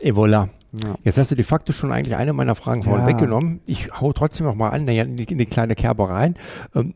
Et 0.01 0.15
voilà. 0.15 0.49
Ja. 0.73 0.95
Jetzt 1.05 1.19
hast 1.19 1.31
du 1.31 1.35
de 1.35 1.45
facto 1.45 1.73
schon 1.73 1.93
eigentlich 1.93 2.17
eine 2.17 2.33
meiner 2.33 2.55
Fragen 2.55 2.83
vorhin 2.83 3.07
ja. 3.07 3.13
weggenommen. 3.13 3.61
Ich 3.67 3.91
hau 4.01 4.15
trotzdem 4.15 4.47
noch 4.47 4.55
mal 4.55 4.71
an, 4.71 4.89
in 4.89 5.19
die, 5.19 5.25
in 5.25 5.37
die 5.37 5.45
kleine 5.45 5.75
Kerbe 5.75 6.09
rein. 6.09 6.35
Ähm, 6.75 6.95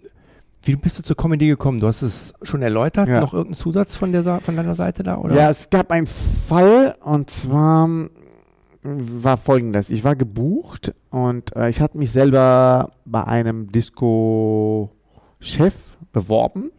wie 0.62 0.76
bist 0.76 0.98
du 0.98 1.02
zur 1.02 1.14
Comedy 1.14 1.46
gekommen? 1.46 1.78
Du 1.78 1.86
hast 1.86 2.00
es 2.00 2.32
schon 2.40 2.62
erläutert. 2.62 3.06
Ja. 3.06 3.20
Noch 3.20 3.34
irgendeinen 3.34 3.60
Zusatz 3.60 3.94
von, 3.94 4.12
der, 4.12 4.22
von 4.40 4.56
deiner 4.56 4.76
Seite 4.76 5.02
da? 5.02 5.18
Oder? 5.18 5.36
Ja, 5.36 5.50
es 5.50 5.68
gab 5.68 5.90
einen 5.90 6.06
Fall 6.06 6.96
und 7.02 7.28
zwar 7.28 7.86
war 8.86 9.36
folgendes. 9.36 9.90
Ich 9.90 10.04
war 10.04 10.16
gebucht 10.16 10.94
und 11.10 11.54
äh, 11.56 11.70
ich 11.70 11.80
hatte 11.80 11.98
mich 11.98 12.12
selber 12.12 12.92
bei 13.04 13.24
einem 13.24 13.72
Disco-Chef 13.72 15.74
beworben 16.12 16.70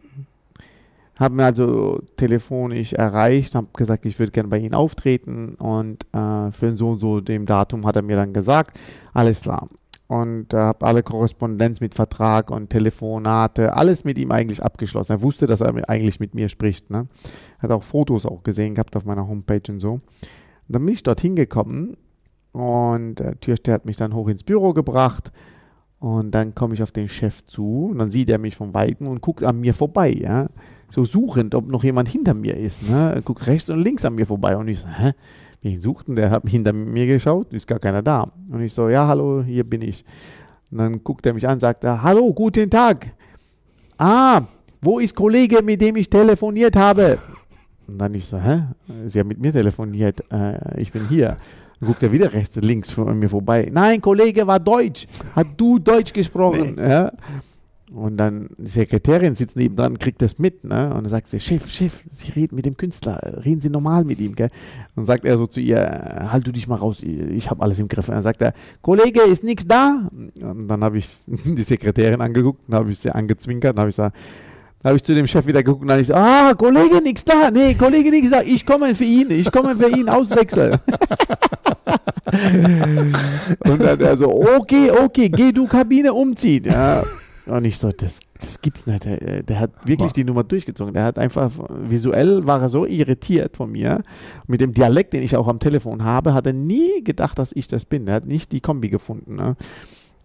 habe 1.18 1.34
mir 1.34 1.46
also 1.46 2.00
telefonisch 2.16 2.92
erreicht, 2.92 3.54
habe 3.54 3.66
gesagt, 3.76 4.06
ich 4.06 4.18
würde 4.18 4.32
gerne 4.32 4.48
bei 4.48 4.58
Ihnen 4.58 4.74
auftreten 4.74 5.54
und 5.56 6.06
äh, 6.12 6.52
für 6.52 6.76
so 6.76 6.90
und 6.90 7.00
so 7.00 7.20
dem 7.20 7.44
Datum 7.44 7.84
hat 7.86 7.96
er 7.96 8.02
mir 8.02 8.16
dann 8.16 8.32
gesagt, 8.32 8.78
alles 9.12 9.42
klar. 9.42 9.68
Und 10.06 10.54
äh, 10.54 10.58
habe 10.58 10.86
alle 10.86 11.02
Korrespondenz 11.02 11.80
mit 11.80 11.94
Vertrag 11.94 12.50
und 12.50 12.70
Telefonate, 12.70 13.74
alles 13.74 14.04
mit 14.04 14.16
ihm 14.16 14.30
eigentlich 14.30 14.62
abgeschlossen. 14.62 15.12
Er 15.12 15.22
wusste, 15.22 15.46
dass 15.46 15.60
er 15.60 15.74
eigentlich 15.90 16.18
mit 16.18 16.34
mir 16.34 16.48
spricht. 16.48 16.88
Ne? 16.88 17.08
Hat 17.58 17.72
auch 17.72 17.82
Fotos 17.82 18.24
auch 18.24 18.42
gesehen 18.42 18.74
gehabt 18.74 18.96
auf 18.96 19.04
meiner 19.04 19.28
Homepage 19.28 19.60
und 19.68 19.80
so. 19.80 20.00
Dann 20.68 20.84
bin 20.84 20.94
ich 20.94 21.02
dort 21.02 21.20
hingekommen 21.20 21.96
und 22.52 23.16
der 23.16 23.40
Türsteher 23.40 23.74
hat 23.74 23.86
mich 23.86 23.96
dann 23.96 24.14
hoch 24.14 24.28
ins 24.28 24.42
Büro 24.42 24.72
gebracht 24.72 25.32
Und 26.00 26.30
dann 26.30 26.54
komme 26.54 26.74
ich 26.74 26.82
auf 26.82 26.92
den 26.92 27.08
Chef 27.08 27.44
zu 27.46 27.88
und 27.90 27.98
dann 27.98 28.10
sieht 28.10 28.28
er 28.28 28.38
mich 28.38 28.54
von 28.54 28.72
Weitem 28.72 29.08
und 29.08 29.20
guckt 29.20 29.42
an 29.42 29.60
mir 29.60 29.74
vorbei, 29.74 30.12
ja. 30.12 30.48
So 30.90 31.04
suchend, 31.04 31.54
ob 31.54 31.68
noch 31.68 31.84
jemand 31.84 32.08
hinter 32.08 32.34
mir 32.34 32.56
ist. 32.56 32.88
Ne? 32.88 33.20
Guckt 33.24 33.46
rechts 33.46 33.68
und 33.68 33.80
links 33.80 34.04
an 34.04 34.14
mir 34.14 34.26
vorbei 34.26 34.56
und 34.56 34.68
ich 34.68 34.78
so, 34.78 34.88
hä? 34.88 35.12
Wen 35.60 35.80
sucht 35.80 36.06
denn 36.08 36.16
der? 36.16 36.30
Hat 36.30 36.44
hinter 36.48 36.72
mir 36.72 37.06
geschaut, 37.06 37.52
ist 37.52 37.66
gar 37.66 37.80
keiner 37.80 38.00
da. 38.00 38.30
Und 38.48 38.62
ich 38.62 38.72
so, 38.72 38.88
ja, 38.88 39.06
hallo, 39.08 39.42
hier 39.42 39.64
bin 39.64 39.82
ich. 39.82 40.04
Und 40.70 40.78
dann 40.78 41.02
guckt 41.02 41.26
er 41.26 41.34
mich 41.34 41.48
an, 41.48 41.58
sagt 41.58 41.82
er, 41.82 42.02
hallo, 42.02 42.32
guten 42.32 42.70
Tag. 42.70 43.12
Ah, 43.98 44.42
wo 44.80 45.00
ist 45.00 45.16
Kollege, 45.16 45.62
mit 45.62 45.80
dem 45.80 45.96
ich 45.96 46.08
telefoniert 46.08 46.76
habe? 46.76 47.18
Und 47.88 47.98
dann 47.98 48.14
ich 48.14 48.26
so, 48.26 48.38
hä? 48.38 48.64
Sie 49.06 49.18
haben 49.18 49.28
mit 49.28 49.40
mir 49.40 49.52
telefoniert, 49.52 50.22
äh, 50.30 50.80
ich 50.80 50.92
bin 50.92 51.08
hier. 51.08 51.38
Dann 51.80 51.88
guckt 51.88 52.02
er 52.02 52.12
wieder 52.12 52.32
rechts 52.32 52.56
links 52.56 52.90
von 52.90 53.18
mir 53.18 53.28
vorbei. 53.28 53.68
Nein, 53.72 54.00
Kollege 54.00 54.46
war 54.46 54.60
Deutsch. 54.60 55.06
Hat 55.34 55.46
du 55.56 55.78
Deutsch 55.78 56.12
gesprochen? 56.12 56.74
Nee. 56.76 56.88
Ja? 56.88 57.12
Und 57.90 58.18
dann 58.18 58.50
die 58.58 58.70
Sekretärin 58.70 59.34
sitzt 59.34 59.56
nebendran, 59.56 59.98
kriegt 59.98 60.20
das 60.20 60.38
mit, 60.38 60.62
ne? 60.62 60.88
Und 60.88 61.04
dann 61.04 61.08
sagt 61.08 61.30
sie, 61.30 61.40
Chef, 61.40 61.70
Chef, 61.70 62.04
Sie 62.12 62.30
reden 62.32 62.54
mit 62.54 62.66
dem 62.66 62.76
Künstler, 62.76 63.18
reden 63.44 63.62
Sie 63.62 63.70
normal 63.70 64.04
mit 64.04 64.20
ihm, 64.20 64.34
gell? 64.34 64.50
Und 64.88 64.96
dann 64.96 65.04
sagt 65.06 65.24
er 65.24 65.38
so 65.38 65.46
zu 65.46 65.60
ihr, 65.60 65.78
halt 66.30 66.46
du 66.46 66.52
dich 66.52 66.68
mal 66.68 66.76
raus, 66.76 67.02
ich 67.02 67.48
habe 67.48 67.62
alles 67.62 67.78
im 67.78 67.88
Griff. 67.88 68.08
Und 68.08 68.14
dann 68.14 68.22
sagt 68.22 68.42
er, 68.42 68.52
Kollege, 68.82 69.22
ist 69.22 69.42
nichts 69.42 69.66
da? 69.66 70.10
Und 70.12 70.68
dann 70.68 70.84
habe 70.84 70.98
ich 70.98 71.08
die 71.26 71.62
Sekretärin 71.62 72.20
angeguckt, 72.20 72.60
dann 72.68 72.80
habe 72.80 72.92
ich 72.92 72.98
sie 72.98 73.10
angezwinkert, 73.10 73.78
dann 73.78 73.80
habe 73.80 73.90
ich 73.90 73.96
gesagt, 73.96 74.16
dann 74.82 74.90
habe 74.90 74.96
ich 74.96 75.04
zu 75.04 75.14
dem 75.14 75.26
Chef 75.26 75.46
wieder 75.46 75.62
geguckt 75.62 75.82
und 75.82 75.88
dann 75.88 76.00
ich 76.00 76.06
so, 76.06 76.14
ah, 76.14 76.54
Kollege, 76.54 77.00
nichts 77.02 77.24
da. 77.24 77.50
Nee, 77.50 77.74
Kollege, 77.74 78.10
nichts 78.10 78.30
da. 78.30 78.42
Ich 78.42 78.64
komme 78.64 78.94
für 78.94 79.04
ihn. 79.04 79.30
Ich 79.30 79.50
komme 79.50 79.76
für 79.76 79.90
ihn. 79.90 80.08
Auswechseln. 80.08 80.78
und 83.64 83.82
dann 83.82 84.00
er 84.00 84.16
so, 84.16 84.32
okay, 84.32 84.90
okay, 84.90 85.28
geh 85.28 85.50
du 85.50 85.66
Kabine 85.66 86.12
umziehen. 86.12 86.64
Ja. 86.64 87.02
Und 87.46 87.64
ich 87.64 87.78
so, 87.78 87.90
das, 87.90 88.20
das 88.40 88.60
gibt's 88.60 88.86
nicht. 88.86 89.04
Der, 89.04 89.42
der 89.42 89.58
hat 89.58 89.70
wirklich 89.84 90.10
Boah. 90.10 90.14
die 90.14 90.24
Nummer 90.24 90.44
durchgezogen. 90.44 90.94
Der 90.94 91.04
hat 91.04 91.18
einfach, 91.18 91.50
visuell 91.68 92.46
war 92.46 92.60
er 92.60 92.68
so 92.68 92.86
irritiert 92.86 93.56
von 93.56 93.72
mir. 93.72 94.02
Mit 94.46 94.60
dem 94.60 94.74
Dialekt, 94.74 95.12
den 95.12 95.22
ich 95.22 95.36
auch 95.36 95.48
am 95.48 95.58
Telefon 95.58 96.04
habe, 96.04 96.34
hat 96.34 96.46
er 96.46 96.52
nie 96.52 97.02
gedacht, 97.02 97.38
dass 97.38 97.52
ich 97.52 97.66
das 97.66 97.84
bin. 97.84 98.06
Er 98.06 98.14
hat 98.14 98.26
nicht 98.26 98.52
die 98.52 98.60
Kombi 98.60 98.90
gefunden. 98.90 99.34
Ne? 99.36 99.56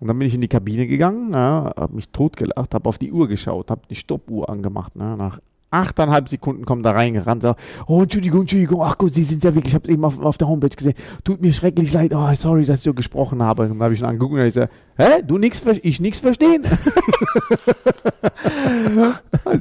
Und 0.03 0.10
dann 0.10 0.19
bin 0.19 0.27
ich 0.27 0.36
in 0.36 0.41
die 0.41 0.50
Kabine 0.50 0.86
gegangen, 0.86 1.31
ja, 1.31 1.72
habe 1.77 1.95
mich 1.95 2.10
totgelacht, 2.10 2.74
habe 2.74 2.89
auf 2.89 2.98
die 2.98 3.13
Uhr 3.13 3.29
geschaut, 3.29 3.72
habe 3.72 3.83
die 3.89 3.95
Stoppuhr 3.95 4.50
angemacht. 4.50 4.98
Ne, 4.98 5.15
nach 5.15 5.39
achteinhalb 5.74 6.30
Sekunden 6.30 6.65
kommt 6.65 6.86
da 6.86 6.92
reingerannt. 6.92 7.44
So, 7.44 7.56
oh, 7.88 8.03
Entschuldigung, 8.03 8.42
Entschuldigung, 8.42 8.82
ach 8.84 8.98
Gott, 8.98 9.13
Sie 9.13 9.24
sind 9.24 9.44
ja 9.44 9.56
wirklich, 9.56 9.74
ich 9.74 9.75
habe 9.75 9.88
es 9.88 9.94
eben 9.94 10.06
auf, 10.06 10.20
auf 10.20 10.38
der 10.38 10.48
Homepage 10.48 10.70
gesehen. 10.70 10.94
Tut 11.24 11.42
mir 11.42 11.51
schrecklich 11.51 11.92
leid, 11.94 12.13
oh, 12.13 12.30
sorry, 12.36 12.65
dass 12.65 12.80
ich 12.80 12.84
so 12.84 12.94
gesprochen 12.94 13.42
habe. 13.42 13.68
Dann 13.68 13.82
habe 13.82 13.94
ich 13.94 14.01
ihn 14.01 14.06
angeguckt 14.06 14.34
und 14.34 14.42
ich 14.42 14.53
so, 14.53 14.65
hä, 14.98 15.22
du 15.25 15.38
nix, 15.38 15.63
ich 15.82 16.00
nichts 16.00 16.20
verstehen? 16.20 16.63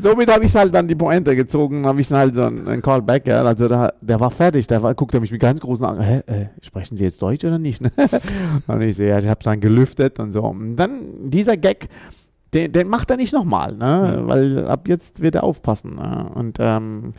somit 0.01 0.31
habe 0.31 0.45
ich 0.45 0.55
halt 0.55 0.75
dann 0.75 0.89
die 0.89 0.95
Pointe 0.95 1.35
gezogen, 1.35 1.87
habe 1.87 2.01
ich 2.01 2.09
dann 2.09 2.19
halt 2.19 2.35
so 2.35 2.45
einen, 2.45 2.83
Callback, 2.83 3.27
ja, 3.27 3.43
also 3.43 3.69
da, 3.69 3.93
der 4.01 4.21
war 4.21 4.31
fertig, 4.31 4.67
der 4.67 4.83
war, 4.83 4.95
guckte 4.95 5.21
mich 5.21 5.33
mit 5.33 5.41
ganz 5.41 5.61
großen 5.61 5.85
Augen, 5.87 6.01
hä, 6.03 6.23
äh, 6.27 6.47
sprechen 6.61 6.97
Sie 6.97 7.05
jetzt 7.05 7.23
Deutsch 7.23 7.45
oder 7.45 7.59
nicht? 7.59 7.83
und 8.67 8.81
ich 8.83 8.97
so, 8.97 9.03
ja, 9.03 9.19
ich 9.19 9.27
habe 9.27 9.41
es 9.41 9.45
dann 9.45 9.61
gelüftet 9.61 10.19
und 10.19 10.33
so. 10.33 10.43
Und 10.43 10.77
dann 10.77 11.31
dieser 11.31 11.57
Gag, 11.57 11.89
den, 12.55 12.73
den 12.73 12.89
macht 12.89 13.11
er 13.11 13.17
nicht 13.17 13.33
nochmal, 13.33 13.77
ne? 13.77 14.21
Mhm. 14.21 14.29
weil 14.29 14.67
ab 14.67 14.89
jetzt 14.89 15.23
wird 15.23 15.35
er 15.35 15.45
aufpassen. 15.45 15.97
Ne? 15.97 16.31
Und 16.35 16.59
ähm, 16.61 17.15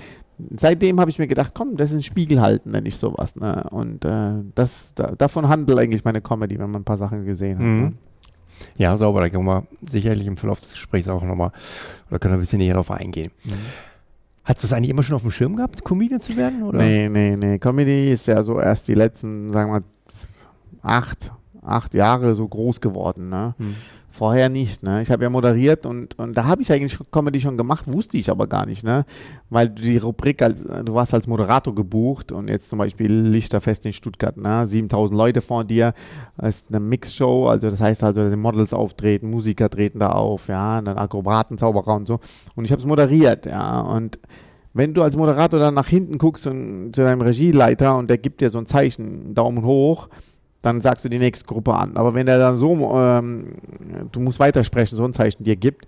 seitdem 0.57 0.99
habe 0.99 1.09
ich 1.09 1.19
mir 1.19 1.27
gedacht, 1.27 1.53
komm, 1.55 1.77
das 1.77 1.91
ist 1.91 1.97
ein 1.97 2.03
Spiegel 2.03 2.41
halten, 2.41 2.71
nenne 2.71 2.87
ich 2.87 2.97
sowas. 2.97 3.35
Ne? 3.35 3.63
Und 3.71 4.05
äh, 4.05 4.33
das, 4.55 4.93
da, 4.95 5.11
davon 5.11 5.49
handelt 5.49 5.79
eigentlich 5.79 6.03
meine 6.03 6.21
Comedy, 6.21 6.59
wenn 6.59 6.71
man 6.71 6.81
ein 6.81 6.85
paar 6.85 6.97
Sachen 6.97 7.25
gesehen 7.25 7.57
hat. 7.57 7.65
Mhm. 7.65 7.81
Ne? 7.81 7.93
Ja, 8.77 8.95
sauber, 8.97 9.21
da 9.21 9.29
können 9.29 9.45
wir 9.45 9.65
sicherlich 9.81 10.27
im 10.27 10.37
Verlauf 10.37 10.59
des 10.61 10.71
Gesprächs 10.71 11.07
auch 11.07 11.23
nochmal, 11.23 11.51
oder 12.09 12.19
können 12.19 12.33
wir 12.33 12.37
ein 12.37 12.41
bisschen 12.41 12.59
näher 12.59 12.73
darauf 12.73 12.91
eingehen. 12.91 13.31
Mhm. 13.43 13.53
Hast 14.43 14.61
du 14.61 14.67
das 14.67 14.73
eigentlich 14.73 14.89
immer 14.89 15.03
schon 15.03 15.15
auf 15.15 15.21
dem 15.21 15.31
Schirm 15.31 15.55
gehabt, 15.55 15.83
Comedian 15.83 16.19
zu 16.19 16.35
werden? 16.35 16.63
Oder? 16.63 16.77
Nee, 16.77 17.09
nee, 17.09 17.35
nee. 17.35 17.59
Comedy 17.59 18.11
ist 18.11 18.27
ja 18.27 18.43
so 18.43 18.59
erst 18.59 18.87
die 18.87 18.93
letzten, 18.93 19.53
sagen 19.53 19.71
wir 19.71 19.79
mal, 19.79 19.85
acht, 20.81 21.31
acht 21.61 21.93
Jahre 21.93 22.35
so 22.35 22.47
groß 22.47 22.81
geworden. 22.81 23.29
Ne? 23.29 23.55
Mhm. 23.57 23.75
Vorher 24.15 24.47
nicht, 24.47 24.83
ne? 24.83 25.01
Ich 25.01 25.09
habe 25.09 25.23
ja 25.23 25.29
moderiert 25.31 25.87
und, 25.87 26.19
und 26.19 26.37
da 26.37 26.45
habe 26.45 26.61
ich 26.61 26.71
eigentlich 26.71 26.99
Comedy 27.11 27.41
schon 27.41 27.57
gemacht, 27.57 27.91
wusste 27.91 28.15
ich 28.15 28.29
aber 28.29 28.45
gar 28.45 28.67
nicht, 28.67 28.83
ne? 28.83 29.05
Weil 29.49 29.69
die 29.69 29.97
Rubrik, 29.97 30.43
als, 30.43 30.61
du 30.61 30.93
warst 30.93 31.15
als 31.15 31.25
Moderator 31.25 31.73
gebucht 31.73 32.31
und 32.31 32.47
jetzt 32.47 32.69
zum 32.69 32.77
Beispiel 32.77 33.11
Lichterfest 33.11 33.87
in 33.87 33.93
Stuttgart, 33.93 34.37
ne? 34.37 34.67
7000 34.67 35.17
Leute 35.17 35.41
vor 35.41 35.63
dir, 35.63 35.95
das 36.37 36.57
ist 36.57 36.65
eine 36.69 36.79
Mixshow, 36.79 37.47
also 37.47 37.71
das 37.71 37.81
heißt 37.81 38.03
also, 38.03 38.29
die 38.29 38.35
Models 38.35 38.71
auftreten, 38.71 39.31
Musiker 39.31 39.67
treten 39.67 39.97
da 39.97 40.11
auf, 40.11 40.47
ja, 40.47 40.77
und 40.77 40.85
dann 40.85 40.99
Akrobaten, 40.99 41.57
Zauberer 41.57 41.95
und 41.95 42.07
so. 42.07 42.19
Und 42.53 42.65
ich 42.65 42.71
habe 42.71 42.83
es 42.83 42.87
moderiert, 42.87 43.47
ja, 43.47 43.81
und 43.81 44.19
wenn 44.75 44.93
du 44.93 45.01
als 45.01 45.17
Moderator 45.17 45.59
dann 45.59 45.73
nach 45.73 45.87
hinten 45.87 46.19
guckst 46.19 46.45
und 46.45 46.93
zu 46.93 47.01
deinem 47.01 47.21
Regieleiter 47.21 47.97
und 47.97 48.11
der 48.11 48.19
gibt 48.19 48.41
dir 48.41 48.51
so 48.51 48.59
ein 48.59 48.67
Zeichen, 48.67 49.33
Daumen 49.33 49.65
hoch, 49.65 50.07
dann 50.63 50.81
sagst 50.81 51.05
du 51.05 51.09
die 51.09 51.19
nächste 51.19 51.45
Gruppe 51.45 51.75
an. 51.75 51.97
Aber 51.97 52.15
wenn 52.15 52.27
er 52.27 52.39
dann 52.39 52.57
so, 52.57 52.73
ähm, 52.95 53.55
du 54.11 54.19
musst 54.19 54.39
weitersprechen, 54.39 54.97
so 54.97 55.03
ein 55.03 55.13
Zeichen 55.13 55.43
dir 55.43 55.57
gibt, 55.57 55.85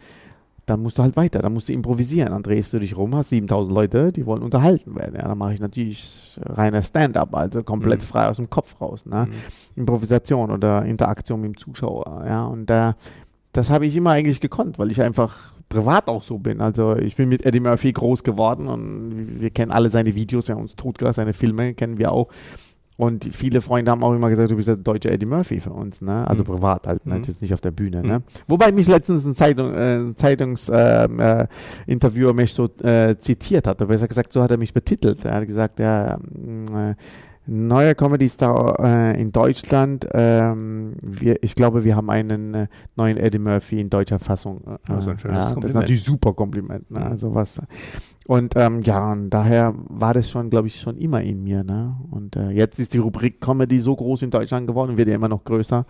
dann 0.66 0.82
musst 0.82 0.98
du 0.98 1.04
halt 1.04 1.16
weiter, 1.16 1.40
dann 1.40 1.54
musst 1.54 1.70
du 1.70 1.74
improvisieren. 1.74 2.32
Dann 2.32 2.44
drehst 2.44 2.74
du 2.74 2.80
dich 2.80 2.98
rum, 2.98 3.16
hast 3.16 3.30
7000 3.30 3.74
Leute, 3.74 4.12
die 4.12 4.26
wollen 4.26 4.44
unterhalten 4.44 4.96
werden. 4.96 5.16
Ja, 5.16 5.28
dann 5.28 5.38
mache 5.38 5.54
ich 5.54 5.62
natürlich 5.62 6.38
reiner 6.42 6.84
Stand-up, 6.84 7.34
also 7.34 7.64
komplett 7.64 8.02
mhm. 8.02 8.06
frei 8.06 8.28
aus 8.28 8.36
dem 8.36 8.50
Kopf 8.50 8.80
raus. 8.82 9.06
Ne? 9.06 9.28
Mhm. 9.30 9.82
Improvisation 9.82 10.52
oder 10.52 10.84
Interaktion 10.84 11.42
mit 11.42 11.52
dem 11.52 11.58
Zuschauer. 11.58 12.26
Ja, 12.28 12.46
und 12.46 12.70
äh, 12.70 12.94
das 13.54 13.70
habe 13.70 13.86
ich 13.86 13.96
immer 13.96 14.12
eigentlich 14.12 14.42
gekonnt, 14.42 14.78
weil 14.78 14.92
ich 14.92 15.02
einfach 15.02 15.38
privat 15.70 16.10
auch 16.10 16.24
so 16.24 16.38
bin. 16.38 16.60
Also 16.60 16.98
ich 16.98 17.16
bin 17.16 17.30
mit 17.30 17.46
Eddie 17.46 17.62
Murphy 17.62 17.94
groß 17.94 18.24
geworden 18.24 18.68
und 18.68 19.40
wir 19.40 19.52
kennen 19.52 19.72
alle 19.72 19.90
seine 19.90 20.16
Videos, 20.16 20.50
wir 20.50 20.56
haben 20.56 20.64
uns 20.64 20.76
totgelassen, 20.76 21.22
seine 21.22 21.34
Filme 21.34 21.74
kennen 21.76 21.98
wir 21.98 22.12
auch. 22.12 22.28
Und 22.98 23.26
viele 23.26 23.60
Freunde 23.60 23.92
haben 23.92 24.04
auch 24.04 24.14
immer 24.14 24.30
gesagt, 24.30 24.52
du 24.52 24.56
bist 24.56 24.70
der 24.70 24.78
deutsche 24.78 25.12
Eddie 25.12 25.26
Murphy 25.26 25.60
für 25.60 25.72
uns, 25.72 26.00
ne? 26.00 26.26
Also 26.28 26.44
mhm. 26.44 26.48
privat 26.48 26.88
halt, 26.88 27.06
ne? 27.06 27.16
Mhm. 27.16 27.24
jetzt 27.24 27.42
nicht 27.42 27.54
auf 27.54 27.60
der 27.60 27.72
Bühne, 27.72 28.02
mhm. 28.02 28.08
ne? 28.08 28.22
Wobei 28.48 28.72
mich 28.72 28.88
letztens 28.88 29.26
ein 29.26 29.36
Zeitung, 29.36 29.74
äh, 29.74 30.16
Zeitungsinterviewer 30.16 31.50
ähm, 31.88 32.40
äh, 32.40 32.42
mich 32.42 32.54
so 32.54 32.70
äh, 32.84 33.18
zitiert 33.20 33.68
hat, 33.68 33.82
aber 33.82 33.94
er 33.94 34.00
hat 34.00 34.08
gesagt, 34.08 34.32
so 34.32 34.42
hat 34.42 34.52
er 34.52 34.58
mich 34.58 34.74
betitelt. 34.74 35.26
Er 35.26 35.36
hat 35.36 35.48
gesagt, 35.48 35.80
ja, 35.80 36.18
ähm, 36.36 36.66
äh, 36.74 36.96
neuer 37.48 37.94
Comedy-Star 37.94 38.80
äh, 38.80 39.22
in 39.22 39.32
Deutschland. 39.32 40.08
Ähm, 40.14 40.96
wir, 41.02 41.42
ich 41.44 41.56
glaube, 41.56 41.84
wir 41.84 41.96
haben 41.96 42.10
einen 42.10 42.54
äh, 42.54 42.68
neuen 42.96 43.18
Eddie 43.18 43.40
Murphy 43.40 43.80
in 43.80 43.90
deutscher 43.90 44.20
Fassung. 44.20 44.62
Äh, 44.66 44.92
also 44.92 45.12
ein 45.12 45.20
schönes 45.20 45.38
ja, 45.38 45.44
Kompliment. 45.52 45.64
Das 45.64 45.70
ist 45.70 45.76
natürlich 45.76 46.04
super 46.04 46.34
Kompliment. 46.34 46.92
Ne? 46.92 47.00
Mhm. 47.00 47.06
Also 47.06 47.36
was. 47.36 47.62
Und 48.28 48.54
ähm, 48.56 48.82
ja, 48.82 49.12
und 49.12 49.30
daher 49.30 49.74
war 49.76 50.14
das 50.14 50.30
schon, 50.30 50.50
glaube 50.50 50.68
ich, 50.68 50.80
schon 50.80 50.98
immer 50.98 51.22
in 51.22 51.44
mir. 51.44 51.64
Ne? 51.64 51.96
Und 52.10 52.36
äh, 52.36 52.50
jetzt 52.50 52.80
ist 52.80 52.94
die 52.94 52.98
Rubrik 52.98 53.40
Comedy 53.40 53.80
so 53.80 53.96
groß 53.96 54.24
in 54.24 54.32
Deutschland 54.32 54.68
geworden 54.68 54.92
und 54.92 54.98
wird 54.98 55.10
ja 55.10 55.16
immer 55.16 55.30
noch 55.30 55.44
größer, 55.44 55.86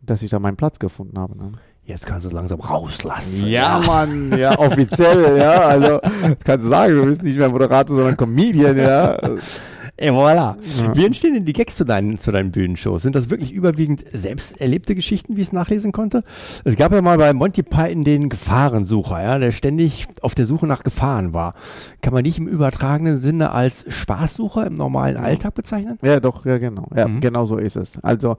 dass 0.00 0.22
ich 0.22 0.30
da 0.30 0.38
meinen 0.38 0.56
Platz 0.56 0.78
gefunden 0.78 1.18
habe. 1.18 1.36
Ne? 1.36 1.52
Jetzt 1.86 2.06
kannst 2.06 2.24
du 2.24 2.28
es 2.28 2.34
langsam 2.34 2.60
rauslassen. 2.60 3.46
Ja, 3.46 3.80
ja, 3.80 3.86
Mann, 3.86 4.38
ja, 4.38 4.58
offiziell, 4.58 5.36
ja. 5.36 5.60
Also, 5.66 6.00
das 6.00 6.44
kannst 6.44 6.64
du 6.64 6.70
sagen, 6.70 6.94
du 6.94 7.04
bist 7.04 7.22
nicht 7.22 7.36
mehr 7.36 7.50
Moderator, 7.50 7.94
sondern 7.94 8.16
Comedian, 8.16 8.78
ja. 8.78 9.18
Voilà. 9.96 10.56
Ja. 10.78 10.96
Wie 10.96 11.06
entstehen 11.06 11.34
denn 11.34 11.44
die 11.44 11.52
Gags 11.52 11.76
zu 11.76 11.84
deinen, 11.84 12.18
zu 12.18 12.32
deinen 12.32 12.50
Bühnenshows? 12.50 13.02
Sind 13.02 13.14
das 13.14 13.30
wirklich 13.30 13.52
überwiegend 13.52 14.04
selbst 14.12 14.60
erlebte 14.60 14.96
Geschichten, 14.96 15.36
wie 15.36 15.40
ich 15.40 15.48
es 15.48 15.52
nachlesen 15.52 15.92
konnte? 15.92 16.24
Es 16.64 16.76
gab 16.76 16.92
ja 16.92 17.00
mal 17.00 17.16
bei 17.16 17.32
Monty 17.32 17.62
Python 17.62 18.02
den 18.02 18.28
Gefahrensucher, 18.28 19.22
ja, 19.22 19.38
der 19.38 19.52
ständig 19.52 20.08
auf 20.20 20.34
der 20.34 20.46
Suche 20.46 20.66
nach 20.66 20.82
Gefahren 20.82 21.32
war. 21.32 21.54
Kann 22.02 22.12
man 22.12 22.24
nicht 22.24 22.38
im 22.38 22.48
übertragenen 22.48 23.18
Sinne 23.18 23.52
als 23.52 23.84
Spaßsucher 23.86 24.66
im 24.66 24.74
normalen 24.74 25.16
Alltag 25.16 25.54
bezeichnen? 25.54 25.98
Ja, 26.02 26.18
doch, 26.18 26.44
ja, 26.44 26.58
genau. 26.58 26.88
Ja, 26.96 27.06
mhm. 27.06 27.20
genau 27.20 27.44
so 27.44 27.56
ist 27.56 27.76
es. 27.76 27.92
Also, 28.02 28.36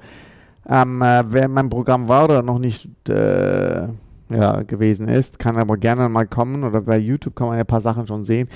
ähm, 0.68 1.02
äh, 1.02 1.24
wer 1.28 1.48
mein 1.48 1.70
Programm 1.70 2.10
war 2.10 2.26
oder 2.26 2.42
noch 2.42 2.60
nicht 2.60 2.90
äh, 3.08 3.88
ja, 4.30 4.64
gewesen 4.64 5.08
ist, 5.08 5.40
kann 5.40 5.58
aber 5.58 5.78
gerne 5.78 6.10
mal 6.10 6.26
kommen 6.28 6.64
oder 6.64 6.82
bei 6.82 6.98
YouTube 6.98 7.36
kann 7.36 7.48
man 7.48 7.58
ja 7.58 7.64
ein 7.64 7.68
paar 7.68 7.82
Sachen 7.82 8.08
schon 8.08 8.26
sehen. 8.26 8.50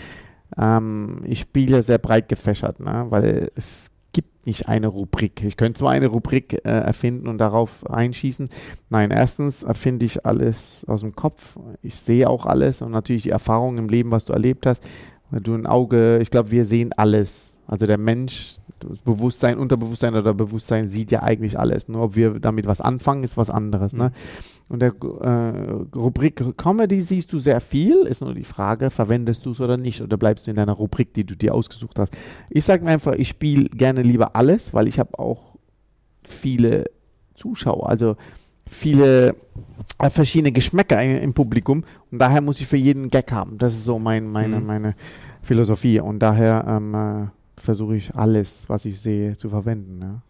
Ähm, 0.60 1.22
ich 1.26 1.40
spiele 1.40 1.84
sehr 1.84 1.98
breit 1.98 2.28
gefächert, 2.28 2.80
ne? 2.80 3.06
weil 3.10 3.52
es 3.56 3.90
gibt 4.12 4.46
nicht 4.46 4.68
eine 4.68 4.88
Rubrik. 4.88 5.44
Ich 5.44 5.56
könnte 5.56 5.80
zwar 5.80 5.92
eine 5.92 6.08
Rubrik 6.08 6.54
äh, 6.54 6.70
erfinden 6.70 7.28
und 7.28 7.38
darauf 7.38 7.90
einschießen. 7.90 8.50
Nein, 8.90 9.12
erstens 9.12 9.64
erfinde 9.64 10.06
ich 10.06 10.26
alles 10.26 10.84
aus 10.88 11.02
dem 11.02 11.16
Kopf. 11.16 11.58
Ich 11.82 11.96
sehe 11.96 12.30
auch 12.30 12.46
alles 12.46 12.82
und 12.82 12.92
natürlich 12.92 13.24
die 13.24 13.30
Erfahrung 13.30 13.78
im 13.78 13.88
Leben, 13.88 14.12
was 14.12 14.26
du 14.26 14.34
erlebt 14.34 14.66
hast. 14.66 14.84
Weil 15.32 15.42
du 15.42 15.54
ein 15.54 15.68
Auge, 15.68 16.20
ich 16.22 16.32
glaube, 16.32 16.52
wir 16.52 16.66
sehen 16.66 16.92
alles. 16.94 17.56
Also 17.68 17.86
der 17.86 18.00
Mensch, 18.00 18.58
Bewusstsein, 19.06 19.60
Unterbewusstsein 19.60 20.16
oder 20.16 20.34
Bewusstsein 20.34 20.90
sieht 20.90 21.12
ja 21.12 21.22
eigentlich 21.22 21.60
alles. 21.60 21.88
Nur 21.88 22.02
ob 22.02 22.16
wir 22.16 22.40
damit 22.40 22.66
was 22.66 22.82
anfangen, 22.82 23.24
ist 23.24 23.38
was 23.38 23.52
anderes. 23.52 23.94
Ne? 23.94 24.06
Mhm. 24.06 24.10
Ne? 24.10 24.12
Und 24.70 24.82
der 24.84 24.94
äh, 24.94 25.98
Rubrik 25.98 26.56
Comedy 26.58 27.02
siehst 27.02 27.34
du 27.34 27.40
sehr 27.40 27.60
viel. 27.60 28.04
Ist 28.04 28.22
nur 28.22 28.36
die 28.36 28.44
Frage, 28.44 28.92
verwendest 28.92 29.46
du 29.46 29.52
es 29.52 29.60
oder 29.60 29.78
nicht? 29.78 30.02
Oder 30.02 30.16
bleibst 30.16 30.46
du 30.46 30.52
in 30.52 30.58
deiner 30.58 30.74
Rubrik, 30.74 31.14
die 31.16 31.24
du 31.24 31.36
dir 31.36 31.56
ausgesucht 31.56 31.98
hast? 31.98 32.14
Ich 32.52 32.66
sage 32.66 32.86
mir 32.86 32.92
einfach, 32.92 33.14
ich 33.14 33.30
spiele 33.30 33.66
gerne 33.70 34.04
lieber 34.04 34.36
alles, 34.36 34.74
weil 34.74 34.88
ich 34.88 35.00
habe 35.00 35.18
auch 35.18 35.58
viele 36.24 36.86
Zuschauer. 37.34 37.90
Also 37.90 38.16
viele 38.70 39.36
äh, 39.98 40.10
verschiedene 40.12 40.52
Geschmäcker 40.52 41.02
im, 41.02 41.18
im, 41.18 41.34
Publikum 41.34 41.84
und 42.12 42.20
daher 42.20 42.42
muss 42.42 42.62
ich 42.62 42.68
für 42.68 42.78
jeden 42.78 43.10
Gag 43.10 43.32
haben. 43.32 43.58
Das 43.58 43.74
ist 43.74 43.86
so 43.86 43.98
mein, 43.98 44.30
meine, 44.30 44.60
mhm. 44.60 44.68
meine 44.68 44.96
Philosophie 45.42 46.00
und 46.00 46.20
daher 46.20 46.66
ähm, 46.68 46.94
äh, 46.94 47.28
versuche 47.60 47.96
ich 47.96 48.14
alles, 48.16 48.70
was 48.70 48.86
ich 48.86 49.00
sehe, 49.00 49.36
zu 49.36 49.50
verwenden. 49.50 50.00
Ja. 50.02 50.22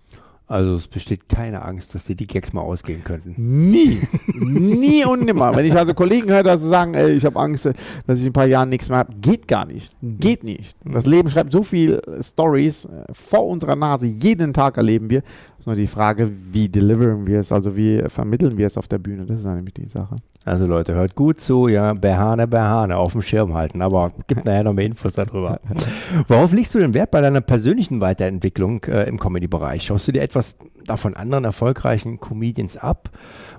Also 0.49 0.77
es 0.77 0.87
besteht 0.87 1.29
keine 1.29 1.61
Angst, 1.61 1.93
dass 1.93 2.05
dir 2.05 2.15
die 2.15 2.25
Gags 2.25 2.53
mal 2.53 2.61
ausgehen 2.61 3.03
könnten. 3.03 3.35
Nie. 3.37 4.01
Nie 4.33 5.05
und 5.05 5.23
nimmer. 5.23 5.55
Wenn 5.55 5.63
ich 5.63 5.75
also 5.75 5.93
Kollegen 5.93 6.27
höre, 6.31 6.41
dass 6.41 6.61
sie 6.61 6.69
sagen, 6.69 6.95
ey, 6.95 7.11
ich 7.11 7.23
habe 7.23 7.39
Angst, 7.39 7.65
dass 7.65 8.17
ich 8.19 8.25
in 8.25 8.31
ein 8.31 8.33
paar 8.33 8.47
Jahren 8.47 8.69
nichts 8.69 8.89
mehr 8.89 8.97
habe, 8.97 9.13
geht 9.21 9.47
gar 9.47 9.65
nicht. 9.65 9.95
Geht 10.01 10.43
nicht. 10.43 10.75
Das 10.83 11.05
Leben 11.05 11.29
schreibt 11.29 11.53
so 11.53 11.61
viel 11.61 12.01
Stories 12.19 12.85
äh, 12.85 13.03
vor 13.13 13.45
unserer 13.45 13.75
Nase. 13.75 14.07
Jeden 14.07 14.51
Tag 14.51 14.77
erleben 14.77 15.11
wir. 15.11 15.19
Es 15.19 15.59
ist 15.59 15.67
nur 15.67 15.75
die 15.75 15.85
Frage, 15.85 16.31
wie 16.51 16.67
deliveren 16.67 17.27
wir 17.27 17.41
es, 17.41 17.51
also 17.51 17.77
wie 17.77 18.01
vermitteln 18.07 18.57
wir 18.57 18.65
es 18.65 18.75
auf 18.75 18.87
der 18.87 18.97
Bühne. 18.97 19.27
Das 19.27 19.37
ist 19.37 19.45
nämlich 19.45 19.75
die 19.75 19.87
Sache. 19.87 20.15
Also 20.49 20.65
Leute, 20.65 20.95
hört 20.95 21.13
gut 21.13 21.39
zu, 21.39 21.67
ja, 21.67 21.93
Behane, 21.93 22.47
Behane 22.47 22.97
auf 22.97 23.11
dem 23.11 23.21
Schirm 23.21 23.53
halten, 23.53 23.83
aber 23.83 24.11
gibt 24.25 24.45
nachher 24.45 24.63
noch 24.63 24.73
mehr 24.73 24.87
Infos 24.87 25.13
darüber. 25.13 25.59
Worauf 26.27 26.51
legst 26.53 26.73
du 26.73 26.79
den 26.79 26.95
Wert 26.95 27.11
bei 27.11 27.21
deiner 27.21 27.41
persönlichen 27.41 28.01
Weiterentwicklung 28.01 28.83
äh, 28.85 29.03
im 29.03 29.19
Comedy-Bereich? 29.19 29.83
Schaust 29.83 30.07
du 30.07 30.11
dir 30.11 30.23
etwas 30.23 30.55
davon 30.87 31.13
anderen 31.13 31.43
erfolgreichen 31.43 32.19
Comedians 32.19 32.77
ab 32.77 33.11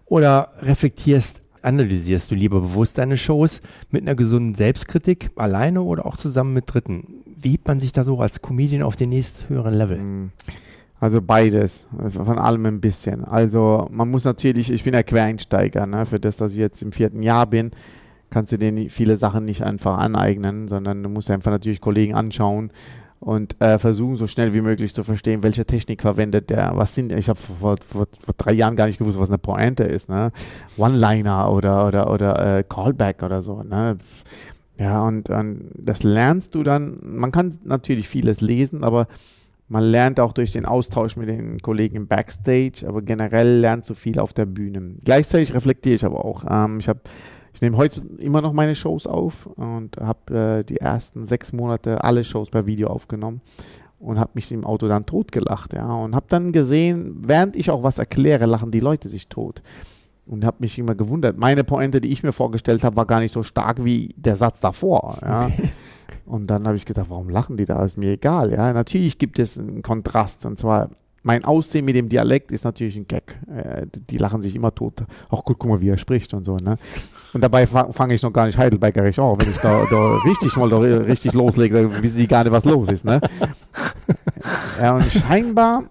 oder 0.07 0.49
reflektierst, 0.63 1.41
analysierst 1.63 2.33
du 2.33 2.35
lieber 2.35 2.61
bewusst 2.61 2.99
deine 2.99 3.17
Shows 3.17 3.61
mit 3.91 4.03
einer 4.03 4.17
gesunden 4.17 4.57
Selbstkritik, 4.57 5.31
alleine 5.37 5.83
oder 5.83 6.07
auch 6.07 6.17
zusammen 6.17 6.55
mit 6.55 6.75
Dritten? 6.75 7.23
Wie 7.41 7.53
hebt 7.53 7.69
man 7.69 7.79
sich 7.79 7.93
da 7.93 8.03
so 8.03 8.19
als 8.19 8.43
Comedian 8.43 8.83
auf 8.83 8.97
den 8.97 9.11
nächsten 9.11 9.49
höheren 9.49 9.75
Level? 9.75 9.99
Mhm. 9.99 10.31
Also 11.01 11.23
beides, 11.23 11.87
von 12.11 12.39
allem 12.39 12.67
ein 12.67 12.81
bisschen. 12.83 13.25
Also 13.25 13.89
man 13.91 14.11
muss 14.11 14.25
natürlich, 14.25 14.71
ich 14.71 14.85
bin 14.85 14.93
ja 14.93 15.03
Quereinsteiger, 15.03 15.87
ne? 15.87 16.05
für 16.05 16.21
das, 16.21 16.37
dass 16.37 16.53
ich 16.53 16.59
jetzt 16.59 16.83
im 16.83 16.93
vierten 16.93 17.23
Jahr 17.23 17.47
bin, 17.47 17.71
kannst 18.29 18.53
du 18.53 18.59
dir 18.59 18.91
viele 18.91 19.17
Sachen 19.17 19.47
nicht 19.47 19.63
einfach 19.63 19.97
aneignen, 19.97 20.69
sondern 20.69 21.03
du 21.03 21.09
musst 21.09 21.31
einfach 21.31 21.51
natürlich 21.51 21.81
Kollegen 21.81 22.15
anschauen 22.15 22.71
und 23.19 23.59
äh, 23.63 23.79
versuchen 23.79 24.17
so 24.17 24.27
schnell 24.27 24.53
wie 24.53 24.61
möglich 24.61 24.95
zu 24.95 25.03
verstehen, 25.03 25.43
welche 25.43 25.65
Technik 25.65 26.03
verwendet 26.03 26.51
der, 26.51 26.73
was 26.75 26.95
sind, 26.95 27.13
ich 27.13 27.31
habe 27.31 27.39
vor, 27.39 27.77
vor, 27.89 28.07
vor, 28.23 28.35
drei 28.37 28.53
Jahren 28.53 28.77
gar 28.77 28.87
nicht 28.87 28.99
gewusst, 28.99 29.19
was 29.19 29.29
eine 29.29 29.39
Pointe 29.39 29.85
ist, 29.85 30.09
ne? 30.09 30.33
One-Liner 30.77 31.51
oder, 31.51 31.87
oder, 31.87 32.11
oder 32.11 32.59
äh, 32.59 32.65
Callback 32.67 33.23
oder 33.23 33.43
so, 33.43 33.63
ne? 33.63 33.99
Ja, 34.79 35.07
und, 35.07 35.29
und 35.29 35.71
das 35.77 36.03
lernst 36.03 36.55
du 36.55 36.63
dann, 36.63 36.99
man 37.03 37.33
kann 37.33 37.59
natürlich 37.65 38.09
vieles 38.09 38.41
lesen, 38.41 38.85
aber 38.85 39.07
man 39.71 39.85
lernt 39.85 40.19
auch 40.19 40.33
durch 40.33 40.51
den 40.51 40.67
Austausch 40.67 41.17
mit 41.17 41.29
den 41.29 41.61
Kollegen 41.61 41.95
im 41.95 42.09
Backstage, 42.09 42.85
aber 42.87 43.03
generell 43.03 43.61
lernt 43.61 43.85
so 43.85 43.95
viel 43.95 44.19
auf 44.19 44.33
der 44.33 44.47
Bühne. 44.47 44.97
Gleichzeitig 45.05 45.55
reflektiere 45.55 45.95
ich 45.95 46.05
aber 46.05 46.25
auch. 46.25 46.45
Ähm, 46.51 46.81
ich 46.81 46.89
habe 46.89 47.01
ich 47.53 47.61
nehme 47.61 47.77
heute 47.77 48.03
immer 48.19 48.43
noch 48.43 48.53
meine 48.53 48.75
Shows 48.75 49.07
auf 49.07 49.47
und 49.47 49.97
habe 49.97 50.61
äh, 50.61 50.65
die 50.65 50.79
ersten 50.79 51.25
sechs 51.25 51.53
Monate 51.53 52.03
alle 52.03 52.25
Shows 52.25 52.51
per 52.51 52.67
Video 52.67 52.89
aufgenommen 52.89 53.43
und 54.01 54.19
habe 54.19 54.33
mich 54.35 54.51
im 54.51 54.65
Auto 54.65 54.89
dann 54.89 55.07
totgelacht, 55.07 55.73
ja, 55.73 55.93
und 55.95 56.17
habe 56.17 56.27
dann 56.29 56.53
gesehen, 56.53 57.19
während 57.21 57.55
ich 57.55 57.71
auch 57.71 57.85
was 57.85 57.99
erkläre, 57.99 58.47
lachen 58.47 58.73
die 58.73 58.81
Leute 58.81 59.09
sich 59.09 59.29
tot 59.29 59.63
und 60.31 60.45
habe 60.45 60.59
mich 60.61 60.79
immer 60.79 60.95
gewundert. 60.95 61.37
Meine 61.37 61.65
Pointe, 61.65 62.01
die 62.01 62.13
ich 62.13 62.23
mir 62.23 62.33
vorgestellt 62.33 62.85
habe, 62.85 62.97
war 62.97 63.07
gar 63.07 63.21
nicht 63.21 63.33
so 63.33 63.43
stark 63.43 63.85
wie 63.85 64.15
der 64.17 64.37
Satz 64.37 64.61
davor, 64.61 65.19
ja. 65.23 65.51
Und 66.27 66.47
dann 66.47 66.67
habe 66.67 66.77
ich 66.77 66.87
gedacht, 66.87 67.07
warum 67.09 67.29
lachen 67.29 67.57
die 67.57 67.65
da? 67.65 67.85
Ist 67.85 67.97
mir 67.97 68.13
egal. 68.13 68.53
Ja, 68.53 68.73
natürlich 68.73 69.19
gibt 69.19 69.41
es 69.41 69.59
einen 69.59 69.83
Kontrast. 69.83 70.47
Und 70.47 70.61
zwar 70.61 70.91
mein 71.25 71.45
Aussehen 71.45 71.85
mit 71.85 71.97
dem 71.97 72.09
Dialekt 72.09 72.53
ist 72.53 72.65
natürlich 72.65 72.97
ein 72.97 73.09
Gag. 73.09 73.39
Äh, 73.53 73.87
die 73.93 74.17
lachen 74.17 74.41
sich 74.41 74.55
immer 74.55 74.73
tot. 74.73 75.03
Ach 75.29 75.43
gut, 75.45 75.59
guck 75.59 75.69
mal, 75.69 75.81
wie 75.81 75.89
er 75.89 75.99
spricht 75.99 76.33
und 76.33 76.45
so. 76.45 76.57
Ne? 76.57 76.77
Und 77.33 77.43
dabei 77.43 77.67
fange 77.67 78.15
ich 78.15 78.23
noch 78.23 78.33
gar 78.33 78.47
nicht 78.47 78.59
Heidelbergerisch 78.59 79.19
an. 79.19 79.41
Wenn 79.41 79.51
ich 79.51 79.59
da, 79.59 79.85
da 79.91 80.17
richtig 80.25 80.57
mal 80.57 80.69
da 80.69 80.79
richtig 80.79 81.33
loslege, 81.33 81.83
dann 81.83 82.03
wissen 82.03 82.17
die 82.17 82.29
gar 82.29 82.45
nicht, 82.45 82.53
was 82.53 82.65
los 82.65 82.89
ist. 82.89 83.05
Ne? 83.05 83.21
Ja, 84.81 84.97
und 84.97 85.05
scheinbar 85.11 85.85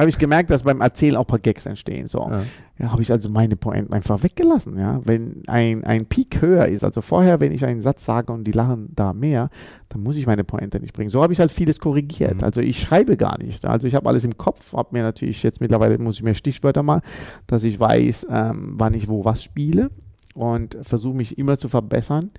habe 0.00 0.10
ich 0.10 0.18
gemerkt, 0.18 0.50
dass 0.50 0.62
beim 0.62 0.80
Erzählen 0.80 1.16
auch 1.16 1.22
ein 1.22 1.26
paar 1.26 1.38
Gags 1.38 1.66
entstehen. 1.66 2.08
So. 2.08 2.28
Ja. 2.30 2.42
ja 2.78 2.92
habe 2.92 3.02
ich 3.02 3.10
also 3.10 3.28
meine 3.28 3.56
Pointen 3.56 3.92
einfach 3.92 4.22
weggelassen. 4.22 4.78
Ja? 4.78 5.00
Wenn 5.04 5.42
ein, 5.46 5.84
ein 5.84 6.06
Peak 6.06 6.40
höher 6.40 6.66
ist, 6.68 6.84
also 6.84 7.02
vorher, 7.02 7.40
wenn 7.40 7.52
ich 7.52 7.64
einen 7.64 7.80
Satz 7.80 8.04
sage 8.04 8.32
und 8.32 8.44
die 8.44 8.52
lachen 8.52 8.90
da 8.94 9.12
mehr, 9.12 9.50
dann 9.88 10.02
muss 10.02 10.16
ich 10.16 10.26
meine 10.26 10.44
Pointe 10.44 10.78
nicht 10.80 10.92
bringen. 10.92 11.10
So 11.10 11.22
habe 11.22 11.32
ich 11.32 11.40
halt 11.40 11.50
vieles 11.50 11.80
korrigiert. 11.80 12.36
Mhm. 12.36 12.44
Also 12.44 12.60
ich 12.60 12.80
schreibe 12.80 13.16
gar 13.16 13.38
nicht. 13.38 13.66
Also 13.66 13.86
ich 13.86 13.94
habe 13.94 14.08
alles 14.08 14.24
im 14.24 14.38
Kopf, 14.38 14.72
habe 14.72 14.90
mir 14.92 15.02
natürlich 15.02 15.42
jetzt 15.42 15.60
mittlerweile, 15.60 15.98
muss 15.98 16.16
ich 16.16 16.22
mir 16.22 16.34
Stichwörter 16.34 16.82
mal, 16.82 17.02
dass 17.46 17.64
ich 17.64 17.80
weiß, 17.80 18.28
ähm, 18.30 18.74
wann 18.76 18.94
ich 18.94 19.08
wo 19.08 19.24
was 19.24 19.42
spiele 19.42 19.90
und 20.34 20.78
versuche 20.82 21.16
mich 21.16 21.38
immer 21.38 21.58
zu 21.58 21.68
verbessern. 21.68 22.30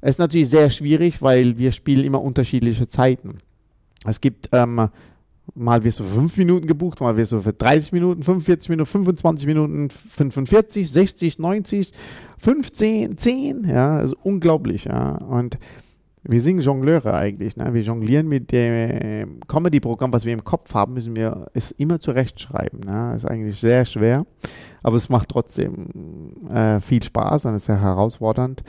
Es 0.00 0.10
ist 0.10 0.18
natürlich 0.18 0.48
sehr 0.48 0.70
schwierig, 0.70 1.22
weil 1.22 1.58
wir 1.58 1.72
spielen 1.72 2.04
immer 2.04 2.22
unterschiedliche 2.22 2.88
Zeiten. 2.88 3.38
Es 4.04 4.20
gibt 4.20 4.48
ähm, 4.52 4.88
Mal 5.54 5.84
wirst 5.84 6.00
du 6.00 6.04
für 6.04 6.14
5 6.14 6.36
Minuten 6.38 6.66
gebucht, 6.66 7.00
mal 7.00 7.16
wirst 7.16 7.32
du 7.32 7.40
für 7.40 7.52
30 7.52 7.92
Minuten, 7.92 8.22
45 8.22 8.70
Minuten, 8.70 8.86
25 8.86 9.46
Minuten, 9.46 9.90
45, 9.90 10.90
60, 10.90 11.38
90, 11.38 11.92
15, 12.38 13.18
10. 13.18 13.64
Ja, 13.68 13.96
also 13.96 14.16
unglaublich. 14.22 14.84
Ja. 14.84 15.16
Und 15.16 15.58
wir 16.24 16.40
sind 16.40 16.60
Jongleure 16.60 17.14
eigentlich. 17.14 17.56
Ne? 17.56 17.74
Wir 17.74 17.82
jonglieren 17.82 18.28
mit 18.28 18.52
dem 18.52 19.40
Comedy-Programm, 19.48 20.12
was 20.12 20.24
wir 20.24 20.32
im 20.32 20.44
Kopf 20.44 20.72
haben, 20.74 20.94
müssen 20.94 21.16
wir 21.16 21.48
es 21.52 21.72
immer 21.72 21.98
zurechtschreiben. 21.98 22.80
Ne? 22.80 23.14
Ist 23.16 23.28
eigentlich 23.28 23.58
sehr 23.58 23.84
schwer, 23.84 24.24
aber 24.82 24.96
es 24.96 25.08
macht 25.08 25.30
trotzdem 25.30 26.48
äh, 26.48 26.80
viel 26.80 27.02
Spaß 27.02 27.46
und 27.46 27.56
ist 27.56 27.66
sehr 27.66 27.80
herausfordernd 27.80 28.62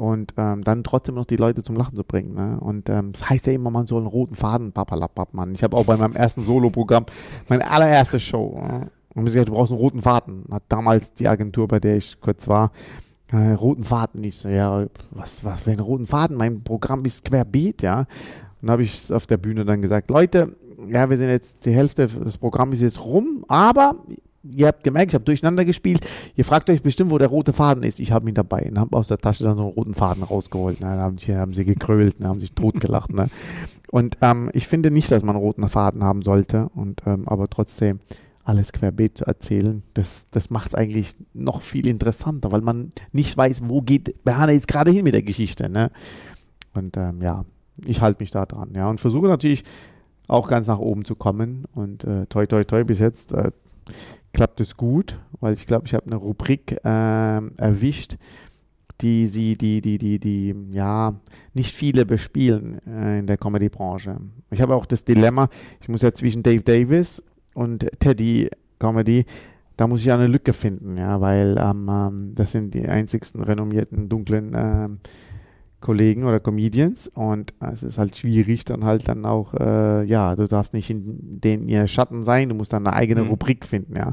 und 0.00 0.32
ähm, 0.38 0.64
dann 0.64 0.82
trotzdem 0.82 1.14
noch 1.14 1.26
die 1.26 1.36
Leute 1.36 1.62
zum 1.62 1.76
Lachen 1.76 1.94
zu 1.94 2.04
bringen. 2.04 2.34
Ne? 2.34 2.58
Und 2.58 2.88
ähm, 2.88 3.12
das 3.12 3.28
heißt 3.28 3.46
ja 3.46 3.52
immer, 3.52 3.70
man 3.70 3.86
soll 3.86 3.98
einen 3.98 4.06
roten 4.06 4.34
Faden, 4.34 4.72
papalapap, 4.72 5.34
Mann. 5.34 5.54
Ich 5.54 5.62
habe 5.62 5.76
auch 5.76 5.84
bei 5.84 5.98
meinem 5.98 6.16
ersten 6.16 6.40
Solo-Programm, 6.40 7.04
meine 7.50 7.70
allererste 7.70 8.18
Show, 8.18 8.58
ne? 8.66 8.90
und 9.14 9.24
mir 9.24 9.30
gesagt, 9.30 9.48
du 9.48 9.52
brauchst 9.52 9.72
einen 9.72 9.80
roten 9.80 10.00
Faden. 10.00 10.44
Hat 10.50 10.62
damals 10.70 11.12
die 11.12 11.28
Agentur, 11.28 11.68
bei 11.68 11.80
der 11.80 11.98
ich 11.98 12.18
kurz 12.18 12.48
war, 12.48 12.72
äh, 13.30 13.52
roten 13.52 13.84
Faden. 13.84 14.24
Ich 14.24 14.36
so, 14.36 14.48
ja, 14.48 14.86
was, 15.10 15.44
was 15.44 15.60
für 15.60 15.70
einen 15.70 15.80
roten 15.80 16.06
Faden? 16.06 16.34
Mein 16.34 16.62
Programm 16.64 17.04
ist 17.04 17.22
querbeet, 17.26 17.82
ja. 17.82 18.06
Und 18.62 18.70
habe 18.70 18.82
ich 18.82 19.12
auf 19.12 19.26
der 19.26 19.36
Bühne 19.36 19.66
dann 19.66 19.82
gesagt, 19.82 20.10
Leute, 20.10 20.56
ja, 20.88 21.10
wir 21.10 21.18
sind 21.18 21.28
jetzt, 21.28 21.66
die 21.66 21.72
Hälfte 21.72 22.06
des 22.06 22.38
Programms 22.38 22.76
ist 22.76 22.82
jetzt 22.82 23.04
rum, 23.04 23.44
aber 23.48 23.96
ihr 24.42 24.66
habt 24.66 24.84
gemerkt, 24.84 25.12
ich 25.12 25.14
habe 25.14 25.24
durcheinander 25.24 25.64
gespielt. 25.64 26.06
Ihr 26.34 26.44
fragt 26.44 26.70
euch 26.70 26.82
bestimmt, 26.82 27.10
wo 27.10 27.18
der 27.18 27.28
rote 27.28 27.52
Faden 27.52 27.82
ist. 27.82 28.00
Ich 28.00 28.12
habe 28.12 28.28
ihn 28.28 28.34
dabei 28.34 28.68
und 28.68 28.78
habe 28.78 28.96
aus 28.96 29.08
der 29.08 29.18
Tasche 29.18 29.44
dann 29.44 29.56
so 29.56 29.64
einen 29.64 29.72
roten 29.72 29.94
Faden 29.94 30.22
rausgeholt. 30.22 30.80
Ne? 30.80 30.86
Da 30.86 31.02
haben, 31.02 31.18
sie, 31.18 31.36
haben 31.36 31.52
sie 31.52 31.64
gekrölt, 31.64 32.20
ne? 32.20 32.28
haben 32.28 32.40
sich 32.40 32.52
totgelacht. 32.52 33.12
ne? 33.12 33.28
Und 33.90 34.18
ähm, 34.22 34.50
ich 34.54 34.66
finde 34.66 34.90
nicht, 34.90 35.10
dass 35.10 35.22
man 35.22 35.36
einen 35.36 35.44
roten 35.44 35.68
Faden 35.68 36.02
haben 36.02 36.22
sollte. 36.22 36.70
Und 36.74 37.02
ähm, 37.06 37.28
aber 37.28 37.48
trotzdem 37.48 38.00
alles 38.44 38.72
querbeet 38.72 39.18
zu 39.18 39.26
erzählen, 39.26 39.82
das, 39.94 40.26
das 40.30 40.50
macht 40.50 40.68
es 40.68 40.74
eigentlich 40.74 41.14
noch 41.34 41.62
viel 41.62 41.86
interessanter, 41.86 42.50
weil 42.50 42.62
man 42.62 42.92
nicht 43.12 43.36
weiß, 43.36 43.62
wo 43.66 43.82
geht 43.82 44.24
Berhane 44.24 44.52
jetzt 44.52 44.66
gerade 44.66 44.90
hin 44.90 45.04
mit 45.04 45.14
der 45.14 45.22
Geschichte. 45.22 45.68
Ne? 45.68 45.90
Und 46.74 46.96
ähm, 46.96 47.20
ja, 47.22 47.44
ich 47.84 48.00
halte 48.00 48.22
mich 48.22 48.30
da 48.30 48.46
dran. 48.46 48.70
Ja, 48.74 48.88
und 48.88 49.00
versuche 49.00 49.26
natürlich 49.26 49.64
auch 50.26 50.48
ganz 50.48 50.66
nach 50.66 50.78
oben 50.78 51.04
zu 51.04 51.14
kommen. 51.14 51.64
Und 51.74 52.04
äh, 52.04 52.26
toi, 52.26 52.46
toi, 52.46 52.64
toi, 52.64 52.84
bis 52.84 52.98
jetzt 52.98 53.32
äh, 53.32 53.50
klappt 54.32 54.60
es 54.60 54.76
gut, 54.76 55.18
weil 55.40 55.54
ich 55.54 55.66
glaube, 55.66 55.86
ich 55.86 55.94
habe 55.94 56.06
eine 56.06 56.16
Rubrik 56.16 56.72
äh, 56.84 56.86
erwischt, 57.56 58.16
die 59.00 59.26
sie, 59.26 59.56
die, 59.56 59.80
die, 59.80 59.98
die, 59.98 60.18
die, 60.18 60.54
ja, 60.72 61.14
nicht 61.54 61.74
viele 61.74 62.04
bespielen 62.04 62.80
äh, 62.86 63.20
in 63.20 63.26
der 63.26 63.38
Comedy-Branche. 63.38 64.18
Ich 64.50 64.60
habe 64.60 64.74
auch 64.74 64.86
das 64.86 65.04
Dilemma, 65.04 65.48
ich 65.80 65.88
muss 65.88 66.02
ja 66.02 66.12
zwischen 66.12 66.42
Dave 66.42 66.62
Davis 66.62 67.22
und 67.54 67.86
Teddy 67.98 68.50
Comedy, 68.78 69.24
da 69.76 69.86
muss 69.86 70.00
ich 70.00 70.12
eine 70.12 70.26
Lücke 70.26 70.52
finden, 70.52 70.98
ja, 70.98 71.20
weil 71.20 71.56
ähm, 71.58 72.32
das 72.34 72.52
sind 72.52 72.74
die 72.74 72.86
einzigsten 72.86 73.42
renommierten 73.42 74.10
dunklen 74.10 74.52
ähm, 74.54 74.98
Kollegen 75.80 76.24
oder 76.24 76.40
Comedians 76.40 77.10
und 77.14 77.54
es 77.72 77.82
ist 77.82 77.98
halt 77.98 78.16
schwierig 78.16 78.64
dann 78.64 78.84
halt 78.84 79.08
dann 79.08 79.24
auch, 79.24 79.54
äh, 79.54 80.04
ja, 80.04 80.36
du 80.36 80.46
darfst 80.46 80.74
nicht 80.74 80.90
in 80.90 81.40
den 81.40 81.68
ihr 81.68 81.88
Schatten 81.88 82.24
sein, 82.24 82.50
du 82.50 82.54
musst 82.54 82.72
dann 82.72 82.86
eine 82.86 82.94
eigene 82.94 83.22
mhm. 83.22 83.30
Rubrik 83.30 83.64
finden, 83.64 83.96
ja. 83.96 84.08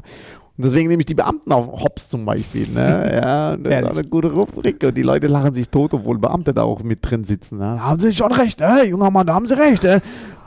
Und 0.56 0.64
deswegen 0.64 0.88
nehme 0.88 1.00
ich 1.00 1.06
die 1.06 1.14
Beamten 1.14 1.52
auf 1.52 1.68
Hops 1.68 2.08
zum 2.08 2.24
Beispiel, 2.24 2.66
ne? 2.68 3.20
ja, 3.22 3.56
das 3.56 3.90
ist 3.92 3.98
eine 3.98 4.08
gute 4.08 4.32
Rubrik 4.32 4.82
und 4.82 4.96
die 4.96 5.02
Leute 5.02 5.28
lachen 5.28 5.54
sich 5.54 5.68
tot, 5.68 5.94
obwohl 5.94 6.18
Beamte 6.18 6.52
da 6.52 6.62
auch 6.62 6.82
mit 6.82 6.98
drin 7.02 7.24
sitzen, 7.24 7.58
ne? 7.58 7.82
Haben 7.82 8.00
Sie 8.00 8.12
schon 8.12 8.32
recht, 8.32 8.60
äh, 8.60 8.84
junger 8.84 9.10
Mann, 9.10 9.26
da 9.26 9.34
haben 9.34 9.46
Sie 9.46 9.56
recht, 9.56 9.84
äh? 9.84 10.00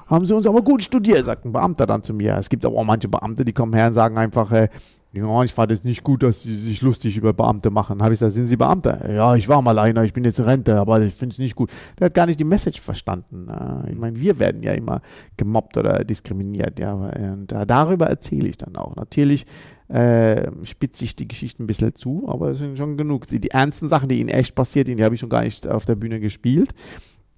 Haben 0.08 0.26
Sie 0.26 0.36
uns 0.36 0.46
aber 0.46 0.62
gut 0.62 0.84
studiert, 0.84 1.24
sagt 1.24 1.46
ein 1.46 1.54
Beamter 1.54 1.86
dann 1.86 2.04
zu 2.04 2.14
mir. 2.14 2.36
Es 2.36 2.50
gibt 2.50 2.66
aber 2.66 2.78
auch 2.78 2.84
manche 2.84 3.08
Beamte, 3.08 3.46
die 3.46 3.54
kommen 3.54 3.74
her 3.74 3.88
und 3.88 3.94
sagen 3.94 4.18
einfach, 4.18 4.52
äh, 4.52 4.68
Ja, 5.14 5.44
ich 5.44 5.54
fand 5.54 5.74
es 5.74 5.84
nicht 5.84 6.04
gut, 6.04 6.24
dass 6.24 6.42
sie 6.42 6.56
sich 6.56 6.82
lustig 6.82 7.18
über 7.18 7.34
Beamte 7.34 7.70
machen. 7.70 8.02
Habe 8.02 8.14
ich 8.14 8.20
gesagt, 8.20 8.32
sind 8.32 8.48
Sie 8.48 8.56
Beamte? 8.56 8.98
Ja, 9.10 9.36
ich 9.36 9.50
war 9.50 9.62
mal 9.62 9.78
einer, 9.78 10.04
ich 10.06 10.14
bin 10.14 10.24
jetzt 10.24 10.40
Rente, 10.40 10.78
aber 10.80 11.02
ich 11.02 11.14
finde 11.14 11.34
es 11.34 11.40
nicht 11.40 11.56
gut. 11.56 11.70
Der 12.00 12.06
hat 12.06 12.14
gar 12.14 12.28
nicht 12.28 12.40
die 12.40 12.46
Message 12.46 12.80
verstanden. 12.80 13.50
Äh, 13.50 13.92
ich 13.92 13.98
meine, 13.98 14.18
wir 14.18 14.40
werden 14.40 14.64
ja 14.64 14.72
immer 14.72 15.02
gemobbt 15.36 15.76
oder 15.76 16.06
diskriminiert, 16.06 16.80
ja. 16.80 16.94
Und 16.94 17.52
äh, 17.52 17.66
darüber 17.66 18.08
erzähle 18.08 18.48
ich 18.48 18.58
dann 18.58 18.78
auch. 18.78 18.96
Natürlich 18.96 19.46
äh, 19.90 20.50
spitze 20.64 21.04
ich 21.04 21.18
die 21.18 21.28
Geschichte 21.28 21.62
ein 21.62 21.68
bisschen 21.68 21.94
zu, 21.94 22.24
aber 22.30 22.52
es 22.52 22.60
sind 22.60 22.78
schon 22.78 22.96
genug. 22.96 23.28
Die, 23.28 23.42
die 23.42 23.52
ernsten 23.52 23.90
Sachen, 23.90 24.08
die 24.08 24.22
ihnen 24.22 24.30
echt 24.30 24.56
passiert 24.56 24.88
sind, 24.88 24.96
die 24.96 25.04
habe 25.04 25.16
ich 25.16 25.20
schon 25.20 25.30
gar 25.30 25.44
nicht 25.44 25.68
auf 25.68 25.86
der 25.86 25.96
Bühne 25.96 26.22
gespielt. 26.22 26.70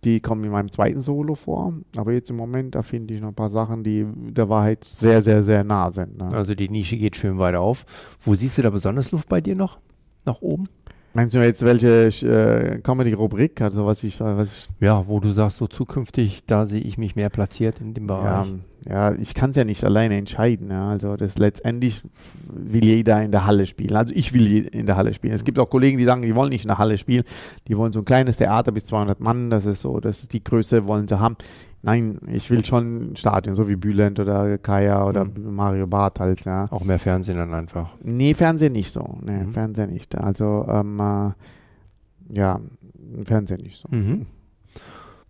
Die 0.03 0.19
kommen 0.19 0.43
in 0.43 0.51
meinem 0.51 0.71
zweiten 0.71 1.01
Solo 1.01 1.35
vor. 1.35 1.73
Aber 1.95 2.11
jetzt 2.11 2.29
im 2.29 2.35
Moment, 2.35 2.75
da 2.75 2.83
finde 2.83 3.13
ich 3.13 3.21
noch 3.21 3.29
ein 3.29 3.35
paar 3.35 3.51
Sachen, 3.51 3.83
die 3.83 4.05
der 4.15 4.49
Wahrheit 4.49 4.83
sehr, 4.83 5.21
sehr, 5.21 5.43
sehr 5.43 5.63
nah 5.63 5.91
sind. 5.91 6.17
Ne? 6.17 6.29
Also 6.33 6.55
die 6.55 6.69
Nische 6.69 6.97
geht 6.97 7.15
schön 7.15 7.37
weit 7.39 7.55
auf. 7.55 7.85
Wo 8.21 8.35
siehst 8.35 8.57
du 8.57 8.61
da 8.61 8.69
besonders 8.69 9.11
Luft 9.11 9.29
bei 9.29 9.41
dir 9.41 9.55
noch? 9.55 9.79
Nach 10.25 10.41
oben? 10.41 10.67
Meinst 11.15 11.35
du 11.35 11.43
jetzt 11.43 11.63
welche 11.63 12.07
äh, 12.07 12.79
Comedy-Rubrik, 12.79 13.61
also 13.61 13.85
was 13.85 14.03
ich, 14.03 14.19
was 14.19 14.51
ich 14.51 14.67
Ja, 14.79 15.07
wo 15.07 15.19
du 15.19 15.31
sagst, 15.31 15.59
so 15.59 15.67
zukünftig, 15.67 16.43
da 16.47 16.65
sehe 16.65 16.81
ich 16.81 16.97
mich 16.97 17.15
mehr 17.15 17.29
platziert 17.29 17.79
in 17.79 17.93
dem 17.93 18.07
Bereich. 18.07 18.47
Ja, 18.87 19.11
ja 19.11 19.15
ich 19.19 19.35
kann 19.35 19.51
es 19.51 19.55
ja 19.55 19.63
nicht 19.63 19.83
alleine 19.83 20.17
entscheiden. 20.17 20.71
Ja. 20.71 20.89
Also 20.89 21.15
das 21.15 21.37
letztendlich 21.37 22.01
will 22.47 22.83
jeder 22.83 23.21
in 23.21 23.31
der 23.31 23.45
Halle 23.45 23.67
spielen. 23.67 23.95
Also 23.95 24.11
ich 24.15 24.33
will 24.33 24.65
in 24.65 24.87
der 24.87 24.97
Halle 24.97 25.13
spielen. 25.13 25.35
Es 25.35 25.43
gibt 25.43 25.59
auch 25.59 25.69
Kollegen, 25.69 25.99
die 25.99 26.05
sagen, 26.05 26.23
die 26.23 26.33
wollen 26.33 26.49
nicht 26.49 26.63
in 26.63 26.69
der 26.69 26.79
Halle 26.79 26.97
spielen. 26.97 27.23
Die 27.67 27.77
wollen 27.77 27.93
so 27.93 27.99
ein 27.99 28.05
kleines 28.05 28.37
Theater 28.37 28.71
bis 28.71 28.85
200 28.85 29.19
Mann. 29.19 29.51
Das 29.51 29.65
ist 29.65 29.81
so, 29.81 29.99
das 29.99 30.23
ist 30.23 30.33
die 30.33 30.43
Größe, 30.43 30.87
wollen 30.87 31.07
sie 31.07 31.19
haben. 31.19 31.37
Nein, 31.85 32.19
ich 32.27 32.49
will 32.49 32.63
schon 32.63 33.11
ein 33.11 33.15
Stadion, 33.17 33.55
so 33.55 33.67
wie 33.67 33.75
Bülent 33.75 34.17
oder 34.17 34.57
Kaya 34.57 35.05
oder 35.05 35.25
mhm. 35.25 35.53
Mario 35.53 35.85
Barth 35.85 36.21
halt, 36.21 36.45
ja. 36.45 36.67
Auch 36.71 36.85
mehr 36.85 36.97
Fernsehen 36.97 37.35
dann 37.35 37.53
einfach. 37.53 37.89
Nee, 38.01 38.33
Fernsehen 38.33 38.71
nicht 38.71 38.93
so. 38.93 39.17
Nee, 39.21 39.43
mhm. 39.43 39.51
Fernsehen 39.51 39.91
nicht. 39.91 40.17
Also, 40.17 40.65
ähm, 40.69 40.99
äh, 40.99 41.31
ja, 42.33 42.61
Fernsehen 43.25 43.61
nicht 43.61 43.81
so. 43.81 43.89
Mhm. 43.93 44.27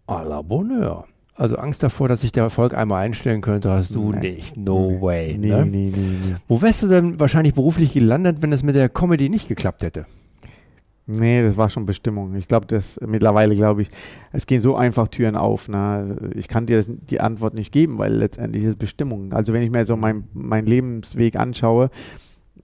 A 0.06 0.22
la 0.22 0.44
Bonheur. 0.44 1.06
Also 1.36 1.56
Angst 1.56 1.82
davor, 1.82 2.08
dass 2.08 2.22
sich 2.22 2.32
der 2.32 2.44
Erfolg 2.44 2.76
einmal 2.76 3.04
einstellen 3.04 3.42
könnte, 3.42 3.72
hast 3.72 3.96
du 3.96 4.12
nee. 4.12 4.34
nicht. 4.34 4.56
No 4.56 4.92
nee. 4.92 5.02
way. 5.02 5.38
Nee, 5.40 5.48
ne? 5.48 5.66
nee, 5.66 5.92
nee, 5.96 6.18
nee. 6.24 6.36
Wo 6.48 6.62
wärst 6.62 6.84
du 6.84 6.88
denn 6.88 7.20
wahrscheinlich 7.20 7.56
beruflich 7.56 7.94
gelandet, 7.94 8.44
wenn 8.44 8.52
es 8.52 8.62
mit 8.62 8.76
der 8.76 8.90
Comedy 8.90 9.30
nicht 9.30 9.48
geklappt 9.48 9.82
hätte? 9.82 10.06
Nee, 11.06 11.44
das 11.44 11.58
war 11.58 11.70
schon 11.70 11.86
Bestimmung. 11.86 12.34
Ich 12.36 12.48
glaube, 12.48 12.66
das 12.66 12.98
mittlerweile 13.06 13.56
glaube 13.56 13.82
ich, 13.82 13.90
es 14.32 14.46
gehen 14.46 14.62
so 14.62 14.76
einfach 14.78 15.10
Türen 15.10 15.36
auf. 15.36 15.68
Ne? 15.68 16.32
Ich 16.34 16.48
kann 16.48 16.66
dir 16.66 16.78
das, 16.78 16.88
die 16.90 17.20
Antwort 17.20 17.56
nicht 17.56 17.74
geben, 17.74 17.98
weil 17.98 18.14
letztendlich 18.14 18.64
ist 18.64 18.80
Bestimmung. 18.80 19.34
Also 19.34 19.52
wenn 19.52 19.64
ich 19.64 19.70
mir 19.70 19.86
so 19.86 19.98
meinen 19.98 20.30
mein 20.34 20.66
Lebensweg 20.66 21.36
anschaue, 21.36 21.90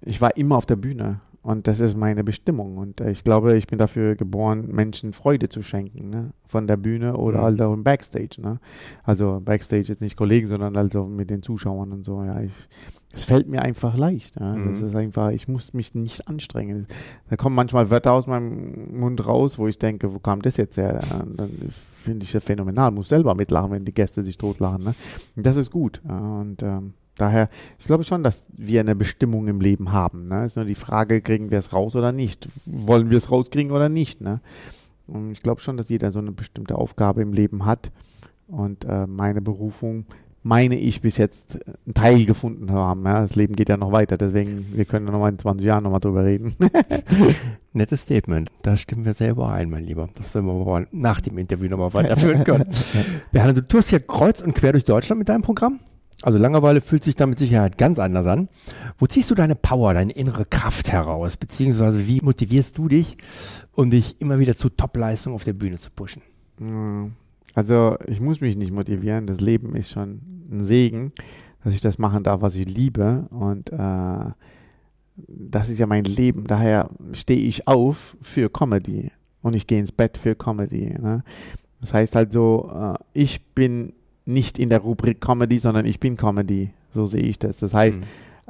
ich 0.02 0.22
war 0.22 0.38
immer 0.38 0.56
auf 0.56 0.66
der 0.66 0.78
Bühne 0.78 1.20
und 1.50 1.66
das 1.66 1.80
ist 1.80 1.98
meine 1.98 2.24
Bestimmung. 2.24 2.78
Und 2.78 3.02
ich 3.02 3.24
glaube, 3.24 3.58
ich 3.58 3.66
bin 3.66 3.80
dafür 3.80 4.16
geboren, 4.16 4.68
Menschen 4.68 5.14
Freude 5.14 5.50
zu 5.50 5.64
schenken, 5.64 6.12
ne? 6.12 6.30
von 6.46 6.68
der 6.68 6.78
Bühne 6.78 7.18
oder 7.18 7.50
mhm. 7.50 7.60
auch 7.62 7.74
im 7.74 7.84
Backstage. 7.84 8.40
Ne? 8.40 8.60
Also 9.04 9.42
Backstage 9.44 9.86
jetzt 9.88 10.02
nicht 10.02 10.16
Kollegen, 10.16 10.46
sondern 10.46 10.78
also 10.78 11.08
mit 11.08 11.32
den 11.32 11.42
Zuschauern 11.42 11.92
und 11.92 12.04
so. 12.04 12.24
Ja, 12.24 12.40
ich, 12.40 12.52
es 13.14 13.24
fällt 13.24 13.48
mir 13.48 13.64
einfach 13.64 13.98
leicht. 13.98 14.40
Ja. 14.40 14.54
Mhm. 14.54 14.74
Das 14.74 14.90
ist 14.90 14.96
einfach, 14.96 15.32
ich 15.32 15.48
muss 15.48 15.74
mich 15.74 15.96
nicht 15.96 16.28
anstrengen. 16.28 16.86
Da 17.32 17.36
kommen 17.36 17.56
manchmal 17.56 17.90
Wörter 17.90 18.14
aus 18.14 18.28
meinem 18.28 19.00
Mund 19.00 19.26
raus, 19.26 19.58
wo 19.58 19.68
ich 19.68 19.80
denke, 19.80 20.14
wo 20.14 20.20
kam 20.20 20.44
das 20.44 20.56
jetzt 20.56 20.78
her? 20.78 21.00
Dann 21.36 21.50
finde 21.72 22.26
ich 22.26 22.32
das 22.32 22.44
phänomenal. 22.44 22.92
Muss 22.92 23.10
selber 23.10 23.34
mitlachen, 23.34 23.72
wenn 23.72 23.86
die 23.86 23.94
Gäste 23.96 24.22
sich 24.22 24.38
totlachen. 24.38 24.84
Ne? 24.84 24.94
Und 25.36 25.48
das 25.48 25.58
ist 25.58 25.72
gut. 25.72 26.00
Ja. 26.08 26.16
Und 26.20 26.62
ähm, 26.62 26.94
daher, 27.22 27.50
ich 27.78 27.86
glaube 27.86 28.04
schon, 28.04 28.24
dass 28.24 28.44
wir 28.50 28.80
eine 28.80 28.96
Bestimmung 28.96 29.48
im 29.48 29.62
Leben 29.62 29.92
haben. 29.92 30.28
Ne? 30.28 30.46
Ist 30.46 30.56
nur 30.56 30.66
die 30.66 30.76
Frage, 30.76 31.22
kriegen 31.22 31.52
wir 31.52 31.60
es 31.60 31.74
raus 31.74 31.96
oder 31.96 32.12
nicht? 32.12 32.48
Wollen 32.66 33.10
wir 33.10 33.18
es 33.18 33.32
rauskriegen 33.32 33.72
oder 33.72 33.90
nicht? 33.90 34.22
Ne? 34.22 34.42
Und 35.08 35.32
ich 35.32 35.42
glaube 35.42 35.62
schon, 35.62 35.78
dass 35.78 35.90
jeder 35.90 36.12
so 36.12 36.20
eine 36.20 36.32
bestimmte 36.32 36.76
Aufgabe 36.76 37.22
im 37.22 37.34
Leben 37.34 37.66
hat. 37.66 37.92
Und 38.48 38.86
äh, 38.86 39.06
meine 39.06 39.42
Berufung 39.42 40.06
meine 40.44 40.78
ich, 40.78 41.02
bis 41.02 41.18
jetzt 41.18 41.60
einen 41.86 41.94
Teil 41.94 42.26
gefunden 42.26 42.72
haben. 42.72 43.04
Ja, 43.06 43.22
das 43.22 43.36
Leben 43.36 43.56
geht 43.56 43.70
ja 43.70 43.78
noch 43.78 43.92
weiter, 43.92 44.18
deswegen, 44.18 44.68
wir 44.74 44.86
können 44.86 45.06
ja 45.06 45.12
noch 45.12 45.20
mal 45.20 45.30
in 45.30 45.40
20 45.40 45.66
Jahren 45.66 45.84
noch 45.84 45.92
mal 45.92 46.00
drüber 46.00 46.24
reden. 46.24 46.56
Nettes 47.74 48.04
Statement. 48.04 48.50
Da 48.62 48.78
stimmen 48.78 49.06
wir 49.06 49.14
selber 49.14 49.52
ein, 49.52 49.70
mein 49.70 49.84
Lieber. 49.84 50.10
Das 50.16 50.34
werden 50.34 50.48
wir 50.48 50.54
aber 50.54 50.88
nach 50.92 51.22
dem 51.22 51.38
Interview 51.38 51.70
noch 51.70 51.78
mal 51.78 51.94
weiterführen 51.94 52.44
können. 52.44 52.66
Bernhard, 53.32 53.58
du 53.58 53.68
tust 53.68 53.92
ja 53.92 54.00
kreuz 54.00 54.42
und 54.42 54.56
quer 54.56 54.72
durch 54.72 54.86
Deutschland 54.86 55.20
mit 55.20 55.30
deinem 55.30 55.42
Programm. 55.42 55.80
Also 56.22 56.38
Langeweile 56.38 56.82
fühlt 56.82 57.04
sich 57.04 57.16
da 57.16 57.26
mit 57.26 57.40
Sicherheit 57.40 57.78
ganz 57.78 57.98
anders 57.98 58.26
an. 58.26 58.50
Wo 58.98 59.08
ziehst 59.08 59.32
du 59.32 59.36
deine 59.36 59.56
Power, 59.56 59.94
deine 59.94 60.12
innere 60.12 60.46
Kraft 60.46 60.92
heraus? 60.92 61.38
Beziehungsweise 61.38 62.08
wie 62.08 62.20
motivierst 62.22 62.78
du 62.78 62.90
dich, 62.90 63.18
um 63.74 63.90
dich 63.90 64.20
immer 64.20 64.40
wieder 64.40 64.56
zu 64.56 64.70
Topleistung 64.70 65.34
auf 65.34 65.46
der 65.46 65.54
Bühne 65.54 65.78
zu 65.78 65.90
pushen? 65.92 66.22
Mhm. 66.58 67.14
Also 67.56 67.98
ich 68.06 68.20
muss 68.20 68.42
mich 68.42 68.58
nicht 68.58 68.74
motivieren. 68.74 69.28
Das 69.28 69.40
Leben 69.40 69.76
ist 69.76 69.92
schon 69.92 70.22
ein 70.52 70.66
Segen, 70.66 71.14
dass 71.64 71.74
ich 71.74 71.82
das 71.82 71.98
machen 71.98 72.24
darf, 72.24 72.42
was 72.42 72.56
ich 72.56 72.68
liebe. 72.68 73.28
Und 73.30 73.72
äh, 73.72 74.32
das 75.28 75.70
ist 75.70 75.80
ja 75.80 75.88
mein 75.88 76.04
Leben. 76.04 76.48
Daher 76.48 76.90
stehe 77.14 77.42
ich 77.42 77.68
auf 77.68 78.18
für 78.22 78.50
Comedy 78.50 79.12
und 79.42 79.54
ich 79.54 79.68
gehe 79.68 79.80
ins 79.80 79.92
Bett 79.92 80.18
für 80.18 80.36
Comedy. 80.36 80.96
Ne? 81.00 81.24
Das 81.80 81.94
heißt 81.94 82.16
halt 82.16 82.34
so, 82.34 82.72
äh, 82.74 82.96
ich 83.14 83.46
bin 83.54 83.94
nicht 84.30 84.60
in 84.60 84.70
der 84.70 84.80
Rubrik 84.80 85.20
Comedy, 85.20 85.60
sondern 85.60 85.86
ich 85.86 86.00
bin 86.00 86.16
Comedy. 86.16 86.72
So 86.92 87.06
sehe 87.06 87.22
ich 87.24 87.40
das. 87.40 87.58
Das 87.58 87.74
heißt, 87.74 87.98
mhm. 87.98 88.04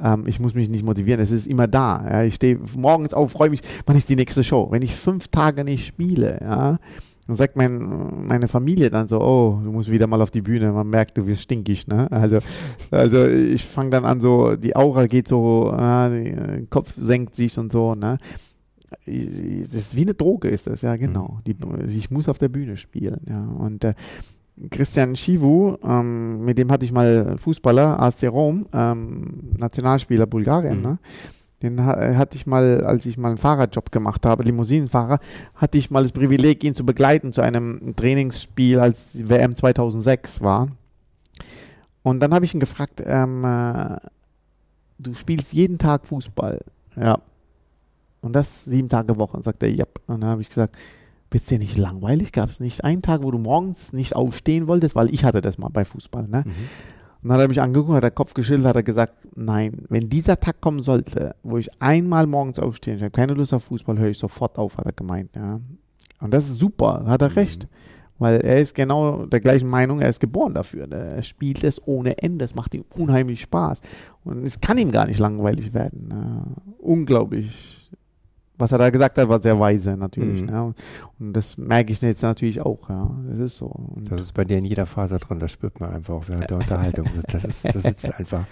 ähm, 0.04 0.24
ich 0.26 0.40
muss 0.40 0.54
mich 0.54 0.68
nicht 0.68 0.84
motivieren. 0.84 1.20
Es 1.20 1.32
ist 1.32 1.46
immer 1.46 1.66
da. 1.66 2.04
Ja? 2.08 2.22
Ich 2.24 2.36
stehe 2.36 2.58
morgens 2.76 3.14
auf, 3.14 3.32
freue 3.32 3.50
mich, 3.50 3.62
wann 3.86 3.96
ist 3.96 4.08
die 4.08 4.16
nächste 4.16 4.44
Show? 4.44 4.68
Wenn 4.70 4.82
ich 4.82 4.94
fünf 4.94 5.28
Tage 5.28 5.64
nicht 5.64 5.86
spiele, 5.86 6.38
ja, 6.40 6.78
dann 7.26 7.36
sagt 7.36 7.54
mein, 7.54 8.26
meine 8.26 8.48
Familie 8.48 8.90
dann 8.90 9.06
so, 9.06 9.20
oh, 9.20 9.60
du 9.62 9.70
musst 9.70 9.88
wieder 9.88 10.08
mal 10.08 10.20
auf 10.20 10.32
die 10.32 10.40
Bühne. 10.40 10.72
Man 10.72 10.88
merkt, 10.88 11.16
du 11.16 11.28
wirst 11.28 11.42
stinkig, 11.42 11.86
ne? 11.86 12.10
Also, 12.10 12.38
also 12.90 13.24
ich 13.26 13.64
fange 13.64 13.90
dann 13.90 14.04
an 14.04 14.20
so, 14.20 14.56
die 14.56 14.74
Aura 14.74 15.06
geht 15.06 15.28
so, 15.28 15.72
äh, 15.72 15.78
der 15.78 16.62
Kopf 16.70 16.92
senkt 16.96 17.36
sich 17.36 17.56
und 17.56 17.70
so, 17.70 17.94
ne? 17.94 18.18
Das 19.06 19.76
ist 19.76 19.96
wie 19.96 20.02
eine 20.02 20.14
Droge 20.14 20.48
ist 20.48 20.66
das, 20.66 20.82
ja, 20.82 20.96
genau. 20.96 21.38
Mhm. 21.46 21.86
Die, 21.86 21.96
ich 21.96 22.10
muss 22.10 22.28
auf 22.28 22.38
der 22.38 22.48
Bühne 22.48 22.76
spielen, 22.76 23.20
ja. 23.28 23.44
Und 23.44 23.84
äh, 23.84 23.94
Christian 24.70 25.16
Schivu, 25.16 25.76
ähm, 25.82 26.44
mit 26.44 26.58
dem 26.58 26.70
hatte 26.70 26.84
ich 26.84 26.92
mal 26.92 27.36
Fußballer, 27.38 28.00
ASC 28.00 28.24
Rom, 28.28 28.66
ähm, 28.72 29.52
Nationalspieler 29.56 30.26
Bulgarien, 30.26 30.78
mhm. 30.78 30.82
ne? 30.82 30.98
Den 31.62 31.78
äh, 31.78 32.14
hatte 32.16 32.36
ich 32.36 32.46
mal, 32.46 32.84
als 32.84 33.04
ich 33.04 33.18
mal 33.18 33.28
einen 33.28 33.38
Fahrradjob 33.38 33.92
gemacht 33.92 34.24
habe, 34.24 34.44
Limousinenfahrer, 34.44 35.20
hatte 35.54 35.78
ich 35.78 35.90
mal 35.90 36.02
das 36.02 36.12
Privileg, 36.12 36.64
ihn 36.64 36.74
zu 36.74 36.86
begleiten 36.86 37.32
zu 37.32 37.42
einem 37.42 37.94
Trainingsspiel, 37.96 38.78
als 38.78 39.12
die 39.12 39.28
WM 39.28 39.54
2006 39.54 40.40
war. 40.40 40.68
Und 42.02 42.20
dann 42.20 42.32
habe 42.32 42.44
ich 42.44 42.54
ihn 42.54 42.60
gefragt, 42.60 43.02
ähm, 43.04 43.44
äh, 43.44 43.98
du 44.98 45.14
spielst 45.14 45.52
jeden 45.52 45.76
Tag 45.76 46.06
Fußball. 46.06 46.60
Ja. 46.96 47.18
Und 48.22 48.34
das 48.34 48.64
sieben 48.64 48.88
Tage 48.88 49.16
Woche. 49.18 49.42
Sagt 49.42 49.62
er, 49.62 49.70
ja. 49.70 49.84
Und 50.06 50.22
dann 50.22 50.30
habe 50.30 50.42
ich 50.42 50.48
gesagt, 50.48 50.76
es 51.34 51.46
dir 51.46 51.58
nicht 51.58 51.78
langweilig? 51.78 52.32
Gab 52.32 52.50
es 52.50 52.60
nicht 52.60 52.84
einen 52.84 53.02
Tag, 53.02 53.22
wo 53.22 53.30
du 53.30 53.38
morgens 53.38 53.92
nicht 53.92 54.16
aufstehen 54.16 54.68
wolltest? 54.68 54.94
Weil 54.96 55.12
ich 55.12 55.24
hatte 55.24 55.40
das 55.40 55.58
mal 55.58 55.68
bei 55.68 55.84
Fußball. 55.84 56.28
Ne? 56.28 56.44
Mhm. 56.46 56.52
Und 57.22 57.28
dann 57.28 57.32
hat 57.32 57.44
er 57.44 57.48
mich 57.48 57.60
angeguckt, 57.60 57.92
hat 57.92 58.02
der 58.02 58.10
Kopf 58.10 58.34
geschüttelt, 58.34 58.66
hat 58.66 58.76
er 58.76 58.82
gesagt, 58.82 59.28
nein, 59.36 59.84
wenn 59.88 60.08
dieser 60.08 60.40
Tag 60.40 60.60
kommen 60.60 60.80
sollte, 60.80 61.34
wo 61.42 61.58
ich 61.58 61.68
einmal 61.80 62.26
morgens 62.26 62.58
aufstehe, 62.58 62.94
ich 62.96 63.02
habe 63.02 63.10
keine 63.10 63.34
Lust 63.34 63.52
auf 63.52 63.64
Fußball, 63.64 63.98
höre 63.98 64.08
ich 64.08 64.18
sofort 64.18 64.56
auf, 64.56 64.78
hat 64.78 64.86
er 64.86 64.92
gemeint, 64.92 65.36
ja. 65.36 65.60
Und 66.20 66.32
das 66.32 66.48
ist 66.48 66.60
super, 66.60 67.04
hat 67.06 67.22
er 67.22 67.28
mhm. 67.28 67.34
recht. 67.34 67.68
Weil 68.18 68.42
er 68.42 68.60
ist 68.60 68.74
genau 68.74 69.24
der 69.24 69.40
gleichen 69.40 69.68
Meinung, 69.68 70.02
er 70.02 70.10
ist 70.10 70.20
geboren 70.20 70.52
dafür. 70.52 70.90
Er 70.92 71.22
spielt 71.22 71.64
es 71.64 71.80
ohne 71.86 72.18
Ende, 72.18 72.44
es 72.44 72.54
macht 72.54 72.74
ihm 72.74 72.84
unheimlich 72.94 73.40
Spaß. 73.40 73.80
Und 74.24 74.44
es 74.44 74.60
kann 74.60 74.76
ihm 74.76 74.90
gar 74.90 75.06
nicht 75.06 75.18
langweilig 75.18 75.72
werden. 75.72 76.08
Ja. 76.10 76.44
Unglaublich 76.78 77.79
was 78.60 78.72
er 78.72 78.78
da 78.78 78.90
gesagt 78.90 79.18
hat, 79.18 79.28
war 79.28 79.40
sehr 79.40 79.58
weise 79.58 79.96
natürlich. 79.96 80.42
Mhm. 80.42 80.48
Ne? 80.48 80.74
Und 81.18 81.32
das 81.32 81.56
merke 81.56 81.92
ich 81.92 82.00
jetzt 82.00 82.22
natürlich 82.22 82.60
auch. 82.60 82.88
Ja, 82.88 83.10
das 83.28 83.38
ist 83.38 83.56
so. 83.58 83.66
Und 83.66 84.10
das 84.10 84.20
ist 84.20 84.34
bei 84.34 84.44
dir 84.44 84.58
in 84.58 84.64
jeder 84.64 84.86
Phase 84.86 85.18
drin. 85.18 85.38
Das 85.38 85.52
spürt 85.52 85.80
man 85.80 85.90
einfach 85.90 86.14
auch 86.14 86.24
während 86.28 86.50
der 86.50 86.58
Unterhaltung. 86.58 87.06
Das, 87.30 87.44
ist, 87.44 87.64
das 87.64 87.82
sitzt 87.82 88.18
einfach. 88.18 88.44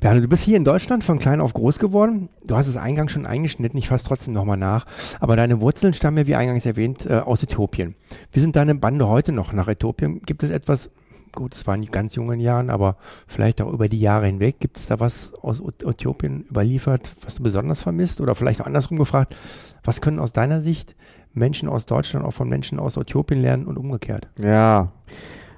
Berne, 0.00 0.20
du 0.20 0.28
bist 0.28 0.44
hier 0.44 0.56
in 0.56 0.64
Deutschland 0.64 1.02
von 1.02 1.18
klein 1.18 1.40
auf 1.40 1.54
groß 1.54 1.78
geworden. 1.78 2.28
Du 2.44 2.56
hast 2.56 2.68
es 2.68 2.76
eingangs 2.76 3.12
schon 3.12 3.26
eingeschnitten. 3.26 3.78
Ich 3.78 3.88
fasse 3.88 4.06
trotzdem 4.06 4.34
nochmal 4.34 4.56
nach. 4.56 4.86
Aber 5.18 5.34
deine 5.34 5.60
Wurzeln 5.60 5.92
stammen 5.92 6.18
ja, 6.18 6.26
wie 6.26 6.34
eingangs 6.34 6.66
erwähnt, 6.66 7.06
äh, 7.06 7.14
aus 7.14 7.42
Äthiopien. 7.42 7.96
Wie 8.32 8.40
sind 8.40 8.54
deine 8.54 8.74
Bande 8.74 9.08
heute 9.08 9.32
noch 9.32 9.52
nach 9.52 9.66
Äthiopien? 9.66 10.22
Gibt 10.22 10.42
es 10.42 10.50
etwas, 10.50 10.90
gut, 11.36 11.54
es 11.54 11.66
waren 11.68 11.82
die 11.82 11.88
ganz 11.88 12.16
jungen 12.16 12.40
Jahren, 12.40 12.70
aber 12.70 12.96
vielleicht 13.28 13.62
auch 13.62 13.72
über 13.72 13.88
die 13.88 14.00
Jahre 14.00 14.26
hinweg. 14.26 14.56
Gibt 14.58 14.78
es 14.78 14.88
da 14.88 14.98
was 14.98 15.32
aus 15.34 15.62
Äthiopien 15.84 16.44
überliefert, 16.50 17.14
was 17.24 17.36
du 17.36 17.44
besonders 17.44 17.80
vermisst? 17.82 18.20
Oder 18.20 18.34
vielleicht 18.34 18.60
auch 18.60 18.66
andersrum 18.66 18.98
gefragt, 18.98 19.36
was 19.84 20.00
können 20.00 20.18
aus 20.18 20.32
deiner 20.32 20.60
Sicht 20.60 20.96
Menschen 21.32 21.68
aus 21.68 21.86
Deutschland 21.86 22.26
auch 22.26 22.32
von 22.32 22.48
Menschen 22.48 22.80
aus 22.80 22.96
Äthiopien 22.96 23.40
lernen 23.40 23.66
und 23.66 23.78
umgekehrt? 23.78 24.26
Ja, 24.40 24.90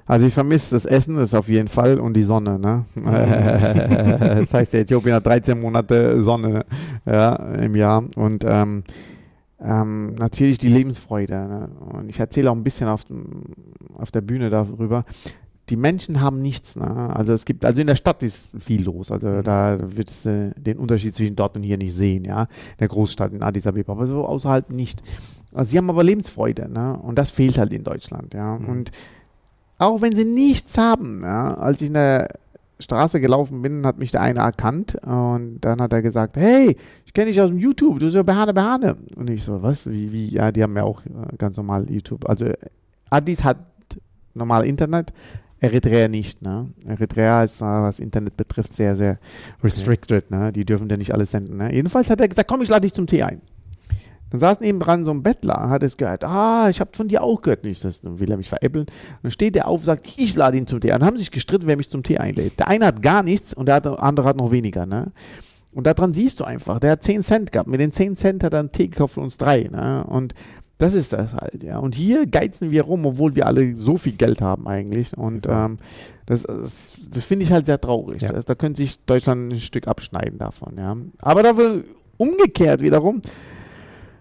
Also 0.06 0.26
ich 0.26 0.32
vermisse 0.32 0.74
das 0.74 0.86
Essen, 0.86 1.16
das 1.16 1.34
auf 1.34 1.48
jeden 1.48 1.68
Fall, 1.68 2.00
und 2.00 2.14
die 2.14 2.22
Sonne. 2.22 2.58
Ne? 2.58 2.86
das 4.40 4.52
heißt, 4.52 4.72
der 4.72 4.80
Äthiopien 4.80 5.14
hat 5.14 5.26
13 5.26 5.60
Monate 5.60 6.22
Sonne 6.22 6.64
ja, 7.04 7.36
im 7.36 7.76
Jahr. 7.76 8.04
Und 8.16 8.42
ähm, 8.46 8.84
ähm, 9.60 10.14
natürlich 10.14 10.56
die 10.58 10.68
Lebensfreude. 10.68 11.34
Ne? 11.34 11.70
Und 11.78 12.08
ich 12.08 12.18
erzähle 12.18 12.50
auch 12.50 12.54
ein 12.56 12.64
bisschen 12.64 12.88
auf, 12.88 13.04
auf 13.94 14.10
der 14.10 14.22
Bühne 14.22 14.50
darüber. 14.50 15.04
Die 15.68 15.76
Menschen 15.76 16.20
haben 16.20 16.40
nichts. 16.40 16.76
Ne? 16.76 17.14
Also 17.14 17.32
es 17.32 17.44
gibt, 17.44 17.64
also 17.64 17.80
in 17.80 17.86
der 17.86 17.96
Stadt 17.96 18.22
ist 18.22 18.48
viel 18.58 18.82
los. 18.82 19.10
Also 19.10 19.42
da 19.42 19.78
wird 19.80 20.10
es 20.10 20.24
äh, 20.24 20.50
den 20.56 20.78
Unterschied 20.78 21.14
zwischen 21.14 21.36
dort 21.36 21.56
und 21.56 21.62
hier 21.62 21.78
nicht 21.78 21.94
sehen, 21.94 22.24
ja. 22.24 22.42
In 22.42 22.78
der 22.80 22.88
Großstadt 22.88 23.32
in 23.32 23.42
Addis 23.42 23.66
Abeba, 23.66 23.92
aber 23.92 24.06
so 24.06 24.24
außerhalb 24.24 24.70
nicht. 24.70 25.02
Also 25.52 25.70
sie 25.70 25.78
haben 25.78 25.90
aber 25.90 26.04
Lebensfreude, 26.04 26.68
ne? 26.70 26.98
Und 26.98 27.18
das 27.18 27.30
fehlt 27.30 27.58
halt 27.58 27.72
in 27.72 27.84
Deutschland, 27.84 28.34
ja. 28.34 28.58
Mhm. 28.58 28.68
Und 28.68 28.90
auch 29.78 30.00
wenn 30.00 30.14
sie 30.14 30.24
nichts 30.24 30.76
haben, 30.76 31.22
ja, 31.22 31.54
als 31.54 31.80
ich 31.80 31.88
in 31.88 31.94
der 31.94 32.28
Straße 32.80 33.20
gelaufen 33.20 33.62
bin, 33.62 33.86
hat 33.86 33.98
mich 33.98 34.10
der 34.10 34.20
eine 34.20 34.40
erkannt 34.40 34.96
und 35.04 35.58
dann 35.60 35.80
hat 35.80 35.92
er 35.92 36.02
gesagt, 36.02 36.36
hey, 36.36 36.76
ich 37.06 37.12
kenne 37.12 37.26
dich 37.30 37.40
aus 37.40 37.48
dem 37.48 37.58
YouTube, 37.58 37.98
du 37.98 38.06
bist 38.06 38.14
ja 38.14 38.22
Behane 38.22 38.54
Behane. 38.54 38.96
Und 39.16 39.30
ich 39.30 39.42
so, 39.42 39.62
was, 39.62 39.90
wie, 39.90 40.12
wie, 40.12 40.28
ja, 40.28 40.52
die 40.52 40.62
haben 40.62 40.76
ja 40.76 40.84
auch 40.84 41.04
äh, 41.04 41.36
ganz 41.38 41.56
normal 41.56 41.90
YouTube. 41.90 42.28
Also 42.28 42.46
Addis 43.10 43.42
hat 43.42 43.58
normal 44.34 44.64
Internet, 44.64 45.12
Eritrea 45.60 46.08
nicht, 46.08 46.42
ne? 46.42 46.70
Eritrea 46.86 47.44
ist, 47.44 47.60
äh, 47.60 47.64
was 47.64 47.98
Internet 47.98 48.36
betrifft, 48.36 48.72
sehr, 48.72 48.96
sehr 48.96 49.18
restricted, 49.62 50.30
ne? 50.30 50.52
Die 50.52 50.64
dürfen 50.64 50.88
ja 50.88 50.96
nicht 50.96 51.12
alles 51.12 51.30
senden, 51.30 51.56
ne? 51.56 51.74
Jedenfalls 51.74 52.10
hat 52.10 52.20
er 52.20 52.28
gesagt, 52.28 52.48
komm, 52.48 52.62
ich 52.62 52.68
lade 52.68 52.82
dich 52.82 52.94
zum 52.94 53.06
Tee 53.06 53.22
ein. 53.22 53.40
Dann 54.30 54.40
saß 54.40 54.60
neben 54.60 54.78
dran 54.78 55.04
so 55.04 55.10
ein 55.10 55.22
Bettler, 55.22 55.70
hat 55.70 55.82
es 55.82 55.96
gehört, 55.96 56.22
ah, 56.22 56.68
ich 56.68 56.80
habe 56.80 56.90
von 56.94 57.08
dir 57.08 57.22
auch 57.22 57.40
gehört. 57.40 57.64
Nicht, 57.64 57.82
das, 57.84 58.02
dann 58.02 58.20
will 58.20 58.30
er 58.30 58.36
mich 58.36 58.48
veräppeln. 58.48 58.86
Dann 59.22 59.30
steht 59.30 59.54
der 59.54 59.68
auf 59.68 59.80
und 59.80 59.86
sagt, 59.86 60.06
ich 60.16 60.34
lade 60.36 60.58
ihn 60.58 60.66
zum 60.66 60.80
Tee. 60.80 60.92
Und 60.92 61.00
dann 61.00 61.06
haben 61.06 61.16
sich 61.16 61.30
gestritten, 61.30 61.66
wer 61.66 61.76
mich 61.76 61.88
zum 61.88 62.02
Tee 62.02 62.18
einlädt. 62.18 62.58
Der 62.58 62.68
eine 62.68 62.86
hat 62.86 63.00
gar 63.00 63.22
nichts 63.22 63.54
und 63.54 63.66
der 63.66 63.84
andere 64.02 64.28
hat 64.28 64.36
noch 64.36 64.50
weniger. 64.50 64.84
Ne? 64.84 65.12
Und 65.72 65.86
daran 65.86 66.12
siehst 66.12 66.40
du 66.40 66.44
einfach, 66.44 66.78
der 66.78 66.92
hat 66.92 67.04
10 67.04 67.22
Cent 67.22 67.52
gehabt. 67.52 67.68
Mit 67.68 67.80
den 67.80 67.92
10 67.92 68.16
Cent 68.16 68.44
hat 68.44 68.52
er 68.52 68.60
einen 68.60 68.72
Tee 68.72 68.88
gekauft 68.88 69.14
für 69.14 69.22
uns 69.22 69.38
drei. 69.38 69.62
Ne? 69.62 70.04
Und 70.06 70.34
das 70.78 70.94
ist 70.94 71.12
das 71.12 71.34
halt, 71.34 71.64
ja. 71.64 71.78
Und 71.78 71.94
hier 71.94 72.26
geizen 72.26 72.70
wir 72.70 72.82
rum, 72.82 73.04
obwohl 73.04 73.34
wir 73.34 73.46
alle 73.46 73.74
so 73.74 73.98
viel 73.98 74.12
Geld 74.12 74.40
haben 74.40 74.66
eigentlich. 74.68 75.16
Und 75.16 75.46
ähm, 75.48 75.78
das, 76.26 76.44
das, 76.44 76.94
das 77.10 77.24
finde 77.24 77.44
ich 77.44 77.52
halt 77.52 77.66
sehr 77.66 77.80
traurig. 77.80 78.22
Ja. 78.22 78.28
Das, 78.32 78.44
da 78.44 78.54
könnte 78.54 78.78
sich 78.78 78.98
Deutschland 79.04 79.52
ein 79.52 79.60
Stück 79.60 79.88
abschneiden 79.88 80.38
davon, 80.38 80.76
ja. 80.78 80.96
Aber 81.18 81.42
dafür 81.42 81.84
umgekehrt 82.16 82.80
wiederum, 82.80 83.22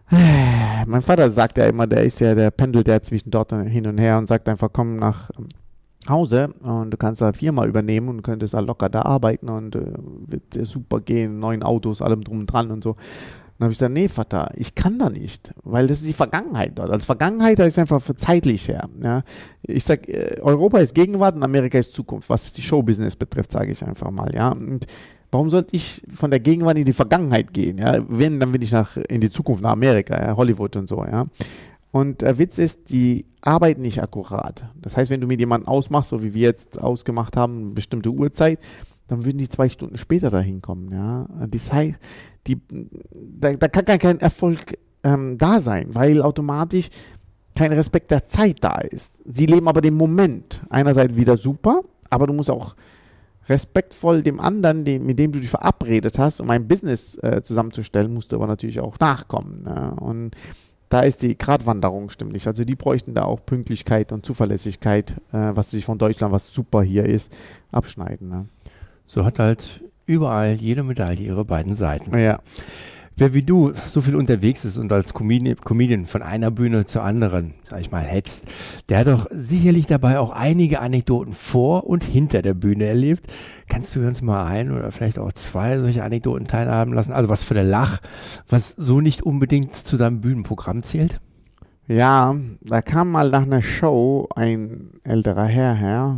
mein 0.09 1.01
Vater 1.01 1.31
sagt 1.31 1.57
ja 1.57 1.65
immer, 1.65 1.85
der 1.85 2.03
ist 2.03 2.19
ja, 2.19 2.33
der 2.33 2.49
pendelt 2.49 2.87
ja 2.87 3.01
zwischen 3.01 3.29
dort 3.29 3.51
hin 3.51 3.87
und 3.87 3.97
her 3.97 4.17
und 4.17 4.27
sagt 4.27 4.47
einfach, 4.47 4.69
komm 4.71 4.97
nach 4.97 5.29
Hause 6.07 6.53
und 6.61 6.91
du 6.91 6.97
kannst 6.97 7.21
da 7.21 7.33
Firma 7.33 7.65
übernehmen 7.65 8.07
und 8.07 8.21
könntest 8.21 8.53
da 8.53 8.61
locker 8.61 8.89
da 8.89 9.01
arbeiten 9.01 9.49
und 9.49 9.75
äh, 9.75 9.81
wird 10.27 10.65
super 10.65 11.01
gehen, 11.01 11.39
neuen 11.39 11.61
Autos, 11.61 12.01
allem 12.01 12.23
drum 12.23 12.39
und 12.39 12.47
dran 12.47 12.71
und 12.71 12.83
so. 12.83 12.95
Dann 13.57 13.65
habe 13.65 13.73
ich 13.73 13.79
gesagt, 13.79 13.93
nee, 13.93 14.07
Vater, 14.07 14.51
ich 14.55 14.75
kann 14.75 14.99
da 14.99 15.09
nicht, 15.09 15.53
weil 15.63 15.87
das 15.87 15.99
ist 15.99 16.07
die 16.07 16.13
Vergangenheit 16.13 16.73
dort. 16.75 16.91
Als 16.91 17.05
Vergangenheit 17.05 17.57
ist 17.59 17.79
einfach 17.79 18.01
zeitlich 18.17 18.67
her. 18.67 18.87
Ja. 19.01 19.23
Ich 19.63 19.83
sag, 19.83 20.07
äh, 20.07 20.39
Europa 20.41 20.77
ist 20.79 20.93
Gegenwart 20.93 21.35
und 21.35 21.43
Amerika 21.43 21.79
ist 21.79 21.93
Zukunft, 21.93 22.29
was 22.29 22.53
die 22.53 22.61
Showbusiness 22.61 23.15
betrifft, 23.15 23.51
sage 23.51 23.71
ich 23.71 23.83
einfach 23.83 24.11
mal. 24.11 24.33
Ja. 24.33 24.49
Und 24.49 24.85
Warum 25.31 25.49
sollte 25.49 25.75
ich 25.75 26.01
von 26.13 26.31
der 26.31 26.39
Gegenwart 26.39 26.77
in 26.77 26.85
die 26.85 26.93
Vergangenheit 26.93 27.53
gehen? 27.53 27.77
Ja? 27.77 27.97
Wenn, 28.07 28.39
dann 28.39 28.53
will 28.53 28.63
ich 28.63 28.71
nach, 28.71 28.95
in 28.95 29.21
die 29.21 29.29
Zukunft, 29.29 29.61
nach 29.61 29.73
Amerika, 29.73 30.19
ja? 30.19 30.37
Hollywood 30.37 30.75
und 30.77 30.87
so. 30.87 31.03
Ja? 31.03 31.25
Und 31.91 32.21
der 32.21 32.37
Witz 32.37 32.57
ist, 32.57 32.91
die 32.91 33.25
arbeiten 33.41 33.81
nicht 33.81 34.01
akkurat. 34.01 34.69
Das 34.81 34.95
heißt, 34.95 35.09
wenn 35.09 35.19
du 35.19 35.27
mit 35.27 35.39
jemandem 35.39 35.67
ausmachst, 35.67 36.11
so 36.11 36.23
wie 36.23 36.33
wir 36.33 36.43
jetzt 36.43 36.79
ausgemacht 36.79 37.35
haben, 37.35 37.57
eine 37.57 37.71
bestimmte 37.71 38.09
Uhrzeit, 38.09 38.59
dann 39.07 39.25
würden 39.25 39.37
die 39.37 39.49
zwei 39.49 39.67
Stunden 39.67 39.97
später 39.97 40.29
dahin 40.29 40.61
kommen. 40.61 40.91
Ja? 40.93 41.27
Das 41.47 41.73
heißt, 41.73 41.97
die, 42.47 42.61
da, 43.11 43.53
da 43.53 43.67
kann 43.67 43.99
kein 43.99 44.19
Erfolg 44.19 44.77
ähm, 45.03 45.37
da 45.37 45.59
sein, 45.59 45.93
weil 45.93 46.21
automatisch 46.21 46.89
kein 47.55 47.73
Respekt 47.73 48.11
der 48.11 48.27
Zeit 48.27 48.57
da 48.61 48.77
ist. 48.77 49.13
Sie 49.25 49.45
leben 49.45 49.67
aber 49.67 49.81
den 49.81 49.95
Moment. 49.95 50.61
Einerseits 50.69 51.15
wieder 51.15 51.37
super, 51.37 51.81
aber 52.09 52.27
du 52.27 52.33
musst 52.33 52.49
auch 52.49 52.75
respektvoll 53.49 54.21
dem 54.23 54.39
anderen, 54.39 54.85
dem, 54.85 55.05
mit 55.05 55.17
dem 55.19 55.31
du 55.31 55.39
dich 55.39 55.49
verabredet 55.49 56.19
hast, 56.19 56.41
um 56.41 56.49
ein 56.49 56.67
Business 56.67 57.17
äh, 57.23 57.41
zusammenzustellen, 57.41 58.13
musst 58.13 58.31
du 58.31 58.35
aber 58.35 58.47
natürlich 58.47 58.79
auch 58.79 58.99
nachkommen. 58.99 59.63
Ne? 59.63 59.95
Und 59.99 60.31
da 60.89 61.01
ist 61.01 61.21
die 61.21 61.37
Gratwanderung 61.37 62.09
stimmlich. 62.09 62.47
Also 62.47 62.63
die 62.63 62.75
bräuchten 62.75 63.13
da 63.13 63.23
auch 63.23 63.45
Pünktlichkeit 63.45 64.11
und 64.11 64.25
Zuverlässigkeit, 64.25 65.11
äh, 65.31 65.51
was 65.53 65.71
sich 65.71 65.85
von 65.85 65.97
Deutschland, 65.97 66.33
was 66.33 66.47
super 66.47 66.81
hier 66.81 67.05
ist, 67.05 67.31
abschneiden. 67.71 68.29
Ne? 68.29 68.45
So 69.05 69.25
hat 69.25 69.39
halt 69.39 69.81
überall 70.07 70.53
jede 70.53 70.83
Medaille 70.83 71.21
ihre 71.21 71.45
beiden 71.45 71.75
Seiten. 71.75 72.17
Ja. 72.17 72.39
Wer 73.19 73.33
wie 73.33 73.41
du 73.41 73.73
so 73.87 73.99
viel 74.01 74.15
unterwegs 74.15 74.63
ist 74.63 74.77
und 74.77 74.91
als 74.91 75.11
Comedian, 75.11 76.05
von 76.05 76.21
einer 76.21 76.51
Bühne 76.51 76.85
zur 76.85 77.03
anderen, 77.03 77.55
sag 77.67 77.81
ich 77.81 77.91
mal, 77.91 78.03
hetzt, 78.03 78.45
der 78.89 78.99
hat 78.99 79.07
doch 79.07 79.25
sicherlich 79.31 79.87
dabei 79.87 80.19
auch 80.19 80.29
einige 80.29 80.81
Anekdoten 80.81 81.33
vor 81.33 81.87
und 81.87 82.03
hinter 82.03 82.43
der 82.43 82.53
Bühne 82.53 82.85
erlebt. 82.85 83.25
Kannst 83.67 83.95
du 83.95 84.05
uns 84.05 84.21
mal 84.21 84.45
ein 84.45 84.71
oder 84.71 84.91
vielleicht 84.91 85.17
auch 85.17 85.31
zwei 85.31 85.79
solche 85.79 86.03
Anekdoten 86.03 86.45
teilhaben 86.45 86.93
lassen? 86.93 87.11
Also 87.11 87.27
was 87.27 87.43
für 87.43 87.55
der 87.55 87.63
Lach, 87.63 88.01
was 88.49 88.75
so 88.77 89.01
nicht 89.01 89.23
unbedingt 89.23 89.73
zu 89.73 89.97
deinem 89.97 90.21
Bühnenprogramm 90.21 90.83
zählt? 90.83 91.19
Ja, 91.87 92.35
da 92.61 92.81
kam 92.83 93.09
mal 93.09 93.31
nach 93.31 93.43
einer 93.43 93.63
Show 93.63 94.29
ein 94.35 94.91
älterer 95.03 95.45
Herr 95.45 95.73
her, 95.73 96.17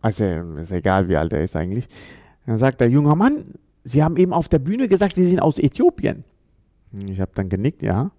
also 0.00 0.24
ist 0.58 0.72
egal 0.72 1.08
wie 1.08 1.16
alt 1.16 1.32
er 1.32 1.44
ist 1.44 1.54
eigentlich, 1.54 1.88
dann 2.46 2.58
sagt 2.58 2.80
der 2.80 2.88
junger 2.88 3.14
Mann, 3.14 3.44
Sie 3.84 4.02
haben 4.02 4.16
eben 4.16 4.32
auf 4.32 4.48
der 4.48 4.58
Bühne 4.58 4.88
gesagt, 4.88 5.16
Sie 5.16 5.26
sind 5.26 5.40
aus 5.40 5.58
Äthiopien. 5.58 6.24
Ich 7.06 7.20
habe 7.20 7.32
dann 7.34 7.48
genickt, 7.48 7.82
ja. 7.82 8.10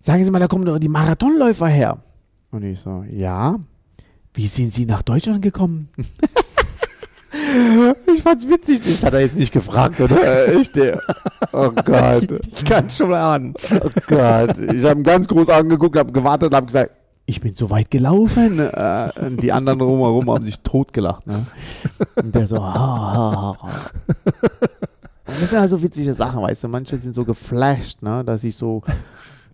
Sagen 0.00 0.24
Sie 0.24 0.30
mal, 0.30 0.38
da 0.38 0.48
kommen 0.48 0.64
doch 0.64 0.78
die 0.78 0.88
Marathonläufer 0.88 1.68
her. 1.68 2.02
Und 2.50 2.62
ich 2.62 2.80
so, 2.80 3.04
ja. 3.10 3.58
Wie 4.34 4.46
sind 4.46 4.72
Sie 4.72 4.86
nach 4.86 5.02
Deutschland 5.02 5.42
gekommen? 5.42 5.88
ich 8.14 8.22
fand's 8.22 8.48
witzig, 8.48 8.80
das 8.84 9.02
hat 9.02 9.14
er 9.14 9.20
jetzt 9.20 9.36
nicht 9.36 9.52
gefragt, 9.52 10.00
oder? 10.00 10.52
Ich, 10.54 10.72
der, 10.72 11.00
oh 11.52 11.70
Gott. 11.84 12.28
Ich 12.56 12.64
kann 12.64 12.88
schon 12.90 13.12
ahnen. 13.12 13.54
Oh 13.70 13.90
Gott. 14.06 14.58
Ich 14.58 14.84
habe 14.84 15.00
ihn 15.00 15.04
ganz 15.04 15.28
groß 15.28 15.48
angeguckt, 15.48 15.96
habe 15.96 16.12
gewartet 16.12 16.50
und 16.50 16.56
habe 16.56 16.66
gesagt, 16.66 16.90
ich 17.32 17.40
bin 17.40 17.54
so 17.54 17.70
weit 17.70 17.90
gelaufen. 17.90 18.58
Äh, 18.58 19.30
die 19.42 19.52
anderen 19.52 19.78
drumherum 19.78 20.30
haben 20.30 20.44
sich 20.44 20.60
totgelacht. 20.60 21.26
Ne? 21.26 21.46
Und 22.16 22.34
der 22.34 22.46
so, 22.46 22.62
ha, 22.62 22.74
ha, 22.74 23.56
ha. 23.62 23.90
Und 25.26 25.40
das 25.40 25.50
sind 25.50 25.58
also 25.58 25.82
witzige 25.82 26.12
Sachen, 26.12 26.42
weißt 26.42 26.64
du. 26.64 26.68
Manche 26.68 26.98
sind 26.98 27.14
so 27.14 27.24
geflasht, 27.24 28.02
ne, 28.02 28.22
dass 28.22 28.44
ich 28.44 28.54
so 28.54 28.82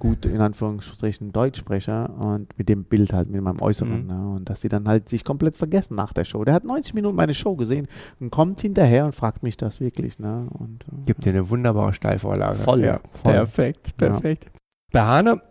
gut 0.01 0.27
in 0.27 0.41
Anführungsstrichen 0.41 1.33
Deutsch 1.33 1.59
spreche 1.59 2.09
und 2.09 2.57
mit 2.57 2.69
dem 2.69 2.85
Bild 2.85 3.13
halt, 3.13 3.31
mit 3.31 3.43
meinem 3.43 3.61
Äußeren. 3.61 4.03
Mhm. 4.03 4.07
Ne, 4.07 4.29
und 4.37 4.51
dass 4.51 4.61
sie 4.61 4.69
dann 4.69 4.89
halt 4.89 5.09
sich 5.09 5.23
komplett 5.23 5.55
vergessen 5.55 5.95
nach 5.95 6.13
der 6.13 6.25
Show. 6.25 6.45
Der 6.45 6.55
hat 6.55 6.65
90 6.65 6.95
Minuten 6.95 7.15
meine 7.15 7.35
Show 7.35 7.55
gesehen 7.55 7.87
und 8.19 8.31
kommt 8.31 8.61
hinterher 8.61 9.05
und 9.05 9.15
fragt 9.15 9.45
mich 9.45 9.57
das 9.57 9.79
wirklich. 9.79 10.19
Ne, 10.19 10.49
und, 10.51 10.85
äh, 10.85 11.07
Gibt 11.07 11.25
dir 11.25 11.31
eine 11.31 11.49
wunderbare 11.49 11.93
Steilvorlage. 11.93 12.57
Voll, 12.57 12.85
ja. 12.85 13.01
Voll. 13.13 13.33
Perfekt, 13.33 13.97
perfekt. 13.97 14.45
Ja. 14.45 14.51
Behane, 14.91 15.43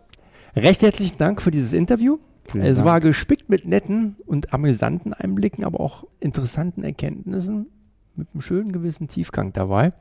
Recht 0.56 0.82
herzlichen 0.82 1.18
Dank 1.18 1.42
für 1.42 1.50
dieses 1.50 1.72
Interview. 1.72 2.18
Vielen 2.50 2.64
es 2.64 2.78
Dank. 2.78 2.86
war 2.86 3.00
gespickt 3.00 3.48
mit 3.48 3.66
netten 3.66 4.16
und 4.26 4.52
amüsanten 4.52 5.12
Einblicken, 5.12 5.64
aber 5.64 5.80
auch 5.80 6.04
interessanten 6.20 6.82
Erkenntnissen 6.82 7.66
mit 8.16 8.28
einem 8.32 8.40
schönen 8.40 8.72
gewissen 8.72 9.08
Tiefgang 9.08 9.52
dabei. 9.52 9.92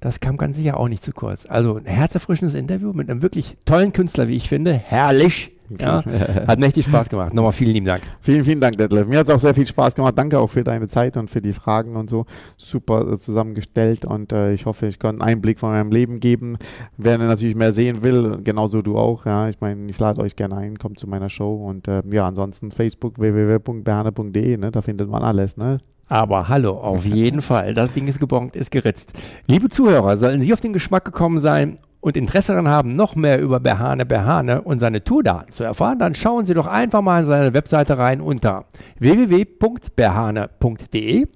Das 0.00 0.20
kam 0.20 0.36
ganz 0.36 0.56
sicher 0.56 0.78
auch 0.78 0.88
nicht 0.88 1.04
zu 1.04 1.12
kurz. 1.12 1.46
Also 1.46 1.76
ein 1.76 1.84
herzerfrischendes 1.84 2.54
Interview 2.54 2.92
mit 2.92 3.10
einem 3.10 3.22
wirklich 3.22 3.56
tollen 3.64 3.92
Künstler, 3.92 4.28
wie 4.28 4.36
ich 4.36 4.48
finde. 4.48 4.72
Herrlich. 4.72 5.52
Ja, 5.80 6.04
hat 6.46 6.58
mächtig 6.58 6.84
Spaß 6.86 7.08
gemacht. 7.08 7.34
Nochmal 7.34 7.52
vielen 7.52 7.72
lieben 7.72 7.86
Dank. 7.86 8.02
Vielen, 8.20 8.44
vielen 8.44 8.60
Dank, 8.60 8.76
Detlef. 8.76 9.06
Mir 9.06 9.18
hat 9.18 9.28
es 9.28 9.34
auch 9.34 9.40
sehr 9.40 9.54
viel 9.54 9.66
Spaß 9.66 9.94
gemacht. 9.94 10.14
Danke 10.16 10.38
auch 10.38 10.48
für 10.48 10.64
deine 10.64 10.88
Zeit 10.88 11.16
und 11.16 11.30
für 11.30 11.40
die 11.40 11.52
Fragen 11.52 11.96
und 11.96 12.10
so. 12.10 12.26
Super 12.56 13.12
äh, 13.12 13.18
zusammengestellt 13.18 14.04
und 14.04 14.32
äh, 14.32 14.52
ich 14.52 14.66
hoffe, 14.66 14.86
ich 14.86 14.98
kann 14.98 15.20
einen 15.20 15.22
Einblick 15.22 15.58
von 15.58 15.70
meinem 15.70 15.90
Leben 15.90 16.20
geben. 16.20 16.58
Wer 16.96 17.18
natürlich 17.18 17.54
mehr 17.54 17.72
sehen 17.72 18.02
will, 18.02 18.40
genauso 18.42 18.82
du 18.82 18.98
auch. 18.98 19.26
Ja, 19.26 19.48
ich 19.48 19.60
meine, 19.60 19.90
ich 19.90 19.98
lade 19.98 20.20
euch 20.20 20.36
gerne 20.36 20.56
ein, 20.56 20.78
kommt 20.78 20.98
zu 20.98 21.08
meiner 21.08 21.30
Show 21.30 21.54
und 21.54 21.88
äh, 21.88 22.02
ja, 22.10 22.26
ansonsten 22.26 22.72
Facebook 22.72 23.18
www.berne.de, 23.18 24.56
ne, 24.56 24.70
da 24.70 24.82
findet 24.82 25.08
man 25.08 25.22
alles, 25.22 25.56
ne? 25.56 25.78
Aber 26.08 26.48
hallo, 26.48 26.72
auf 26.72 27.06
jeden 27.06 27.40
Fall. 27.40 27.72
Das 27.72 27.92
Ding 27.94 28.06
ist 28.06 28.18
gebongt, 28.18 28.54
ist 28.54 28.70
geritzt. 28.70 29.12
Liebe 29.46 29.70
Zuhörer, 29.70 30.18
sollten 30.18 30.42
Sie 30.42 30.52
auf 30.52 30.60
den 30.60 30.74
Geschmack 30.74 31.06
gekommen 31.06 31.38
sein 31.38 31.78
und 32.02 32.18
Interesse 32.18 32.52
daran 32.52 32.68
haben, 32.68 32.94
noch 32.96 33.14
mehr 33.14 33.40
über 33.40 33.60
Berhane 33.60 34.04
Berhane 34.04 34.60
und 34.60 34.80
seine 34.80 35.04
Tourdaten 35.04 35.52
zu 35.52 35.64
erfahren, 35.64 36.00
dann 36.00 36.14
schauen 36.14 36.44
Sie 36.44 36.52
doch 36.52 36.66
einfach 36.66 37.00
mal 37.00 37.20
in 37.20 37.26
seine 37.26 37.54
Webseite 37.54 37.96
rein 37.96 38.20
unter 38.20 38.66
www.berhane.de. 38.98 41.28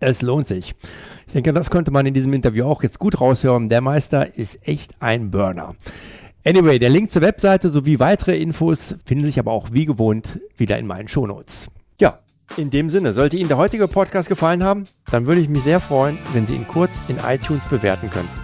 Es 0.00 0.22
lohnt 0.22 0.46
sich. 0.46 0.76
Ich 1.26 1.32
denke, 1.32 1.54
das 1.54 1.70
konnte 1.70 1.90
man 1.90 2.04
in 2.04 2.12
diesem 2.12 2.34
Interview 2.34 2.66
auch 2.66 2.82
jetzt 2.82 2.98
gut 2.98 3.18
raushören. 3.20 3.70
Der 3.70 3.80
Meister 3.80 4.36
ist 4.36 4.68
echt 4.68 4.92
ein 5.00 5.30
Burner. 5.30 5.74
Anyway, 6.46 6.78
der 6.78 6.90
Link 6.90 7.10
zur 7.10 7.22
Webseite 7.22 7.70
sowie 7.70 7.98
weitere 7.98 8.36
Infos 8.36 8.94
finden 9.06 9.24
sich 9.24 9.38
aber 9.38 9.52
auch 9.52 9.68
wie 9.72 9.86
gewohnt 9.86 10.38
wieder 10.58 10.78
in 10.78 10.86
meinen 10.86 11.08
Shownotes. 11.08 11.68
Ja, 11.98 12.18
in 12.58 12.68
dem 12.68 12.90
Sinne, 12.90 13.14
sollte 13.14 13.38
Ihnen 13.38 13.48
der 13.48 13.56
heutige 13.56 13.88
Podcast 13.88 14.28
gefallen 14.28 14.62
haben, 14.62 14.84
dann 15.10 15.24
würde 15.24 15.40
ich 15.40 15.48
mich 15.48 15.62
sehr 15.62 15.80
freuen, 15.80 16.18
wenn 16.34 16.44
Sie 16.44 16.54
ihn 16.54 16.68
kurz 16.68 17.00
in 17.08 17.16
iTunes 17.26 17.66
bewerten 17.68 18.10
könnten. 18.10 18.43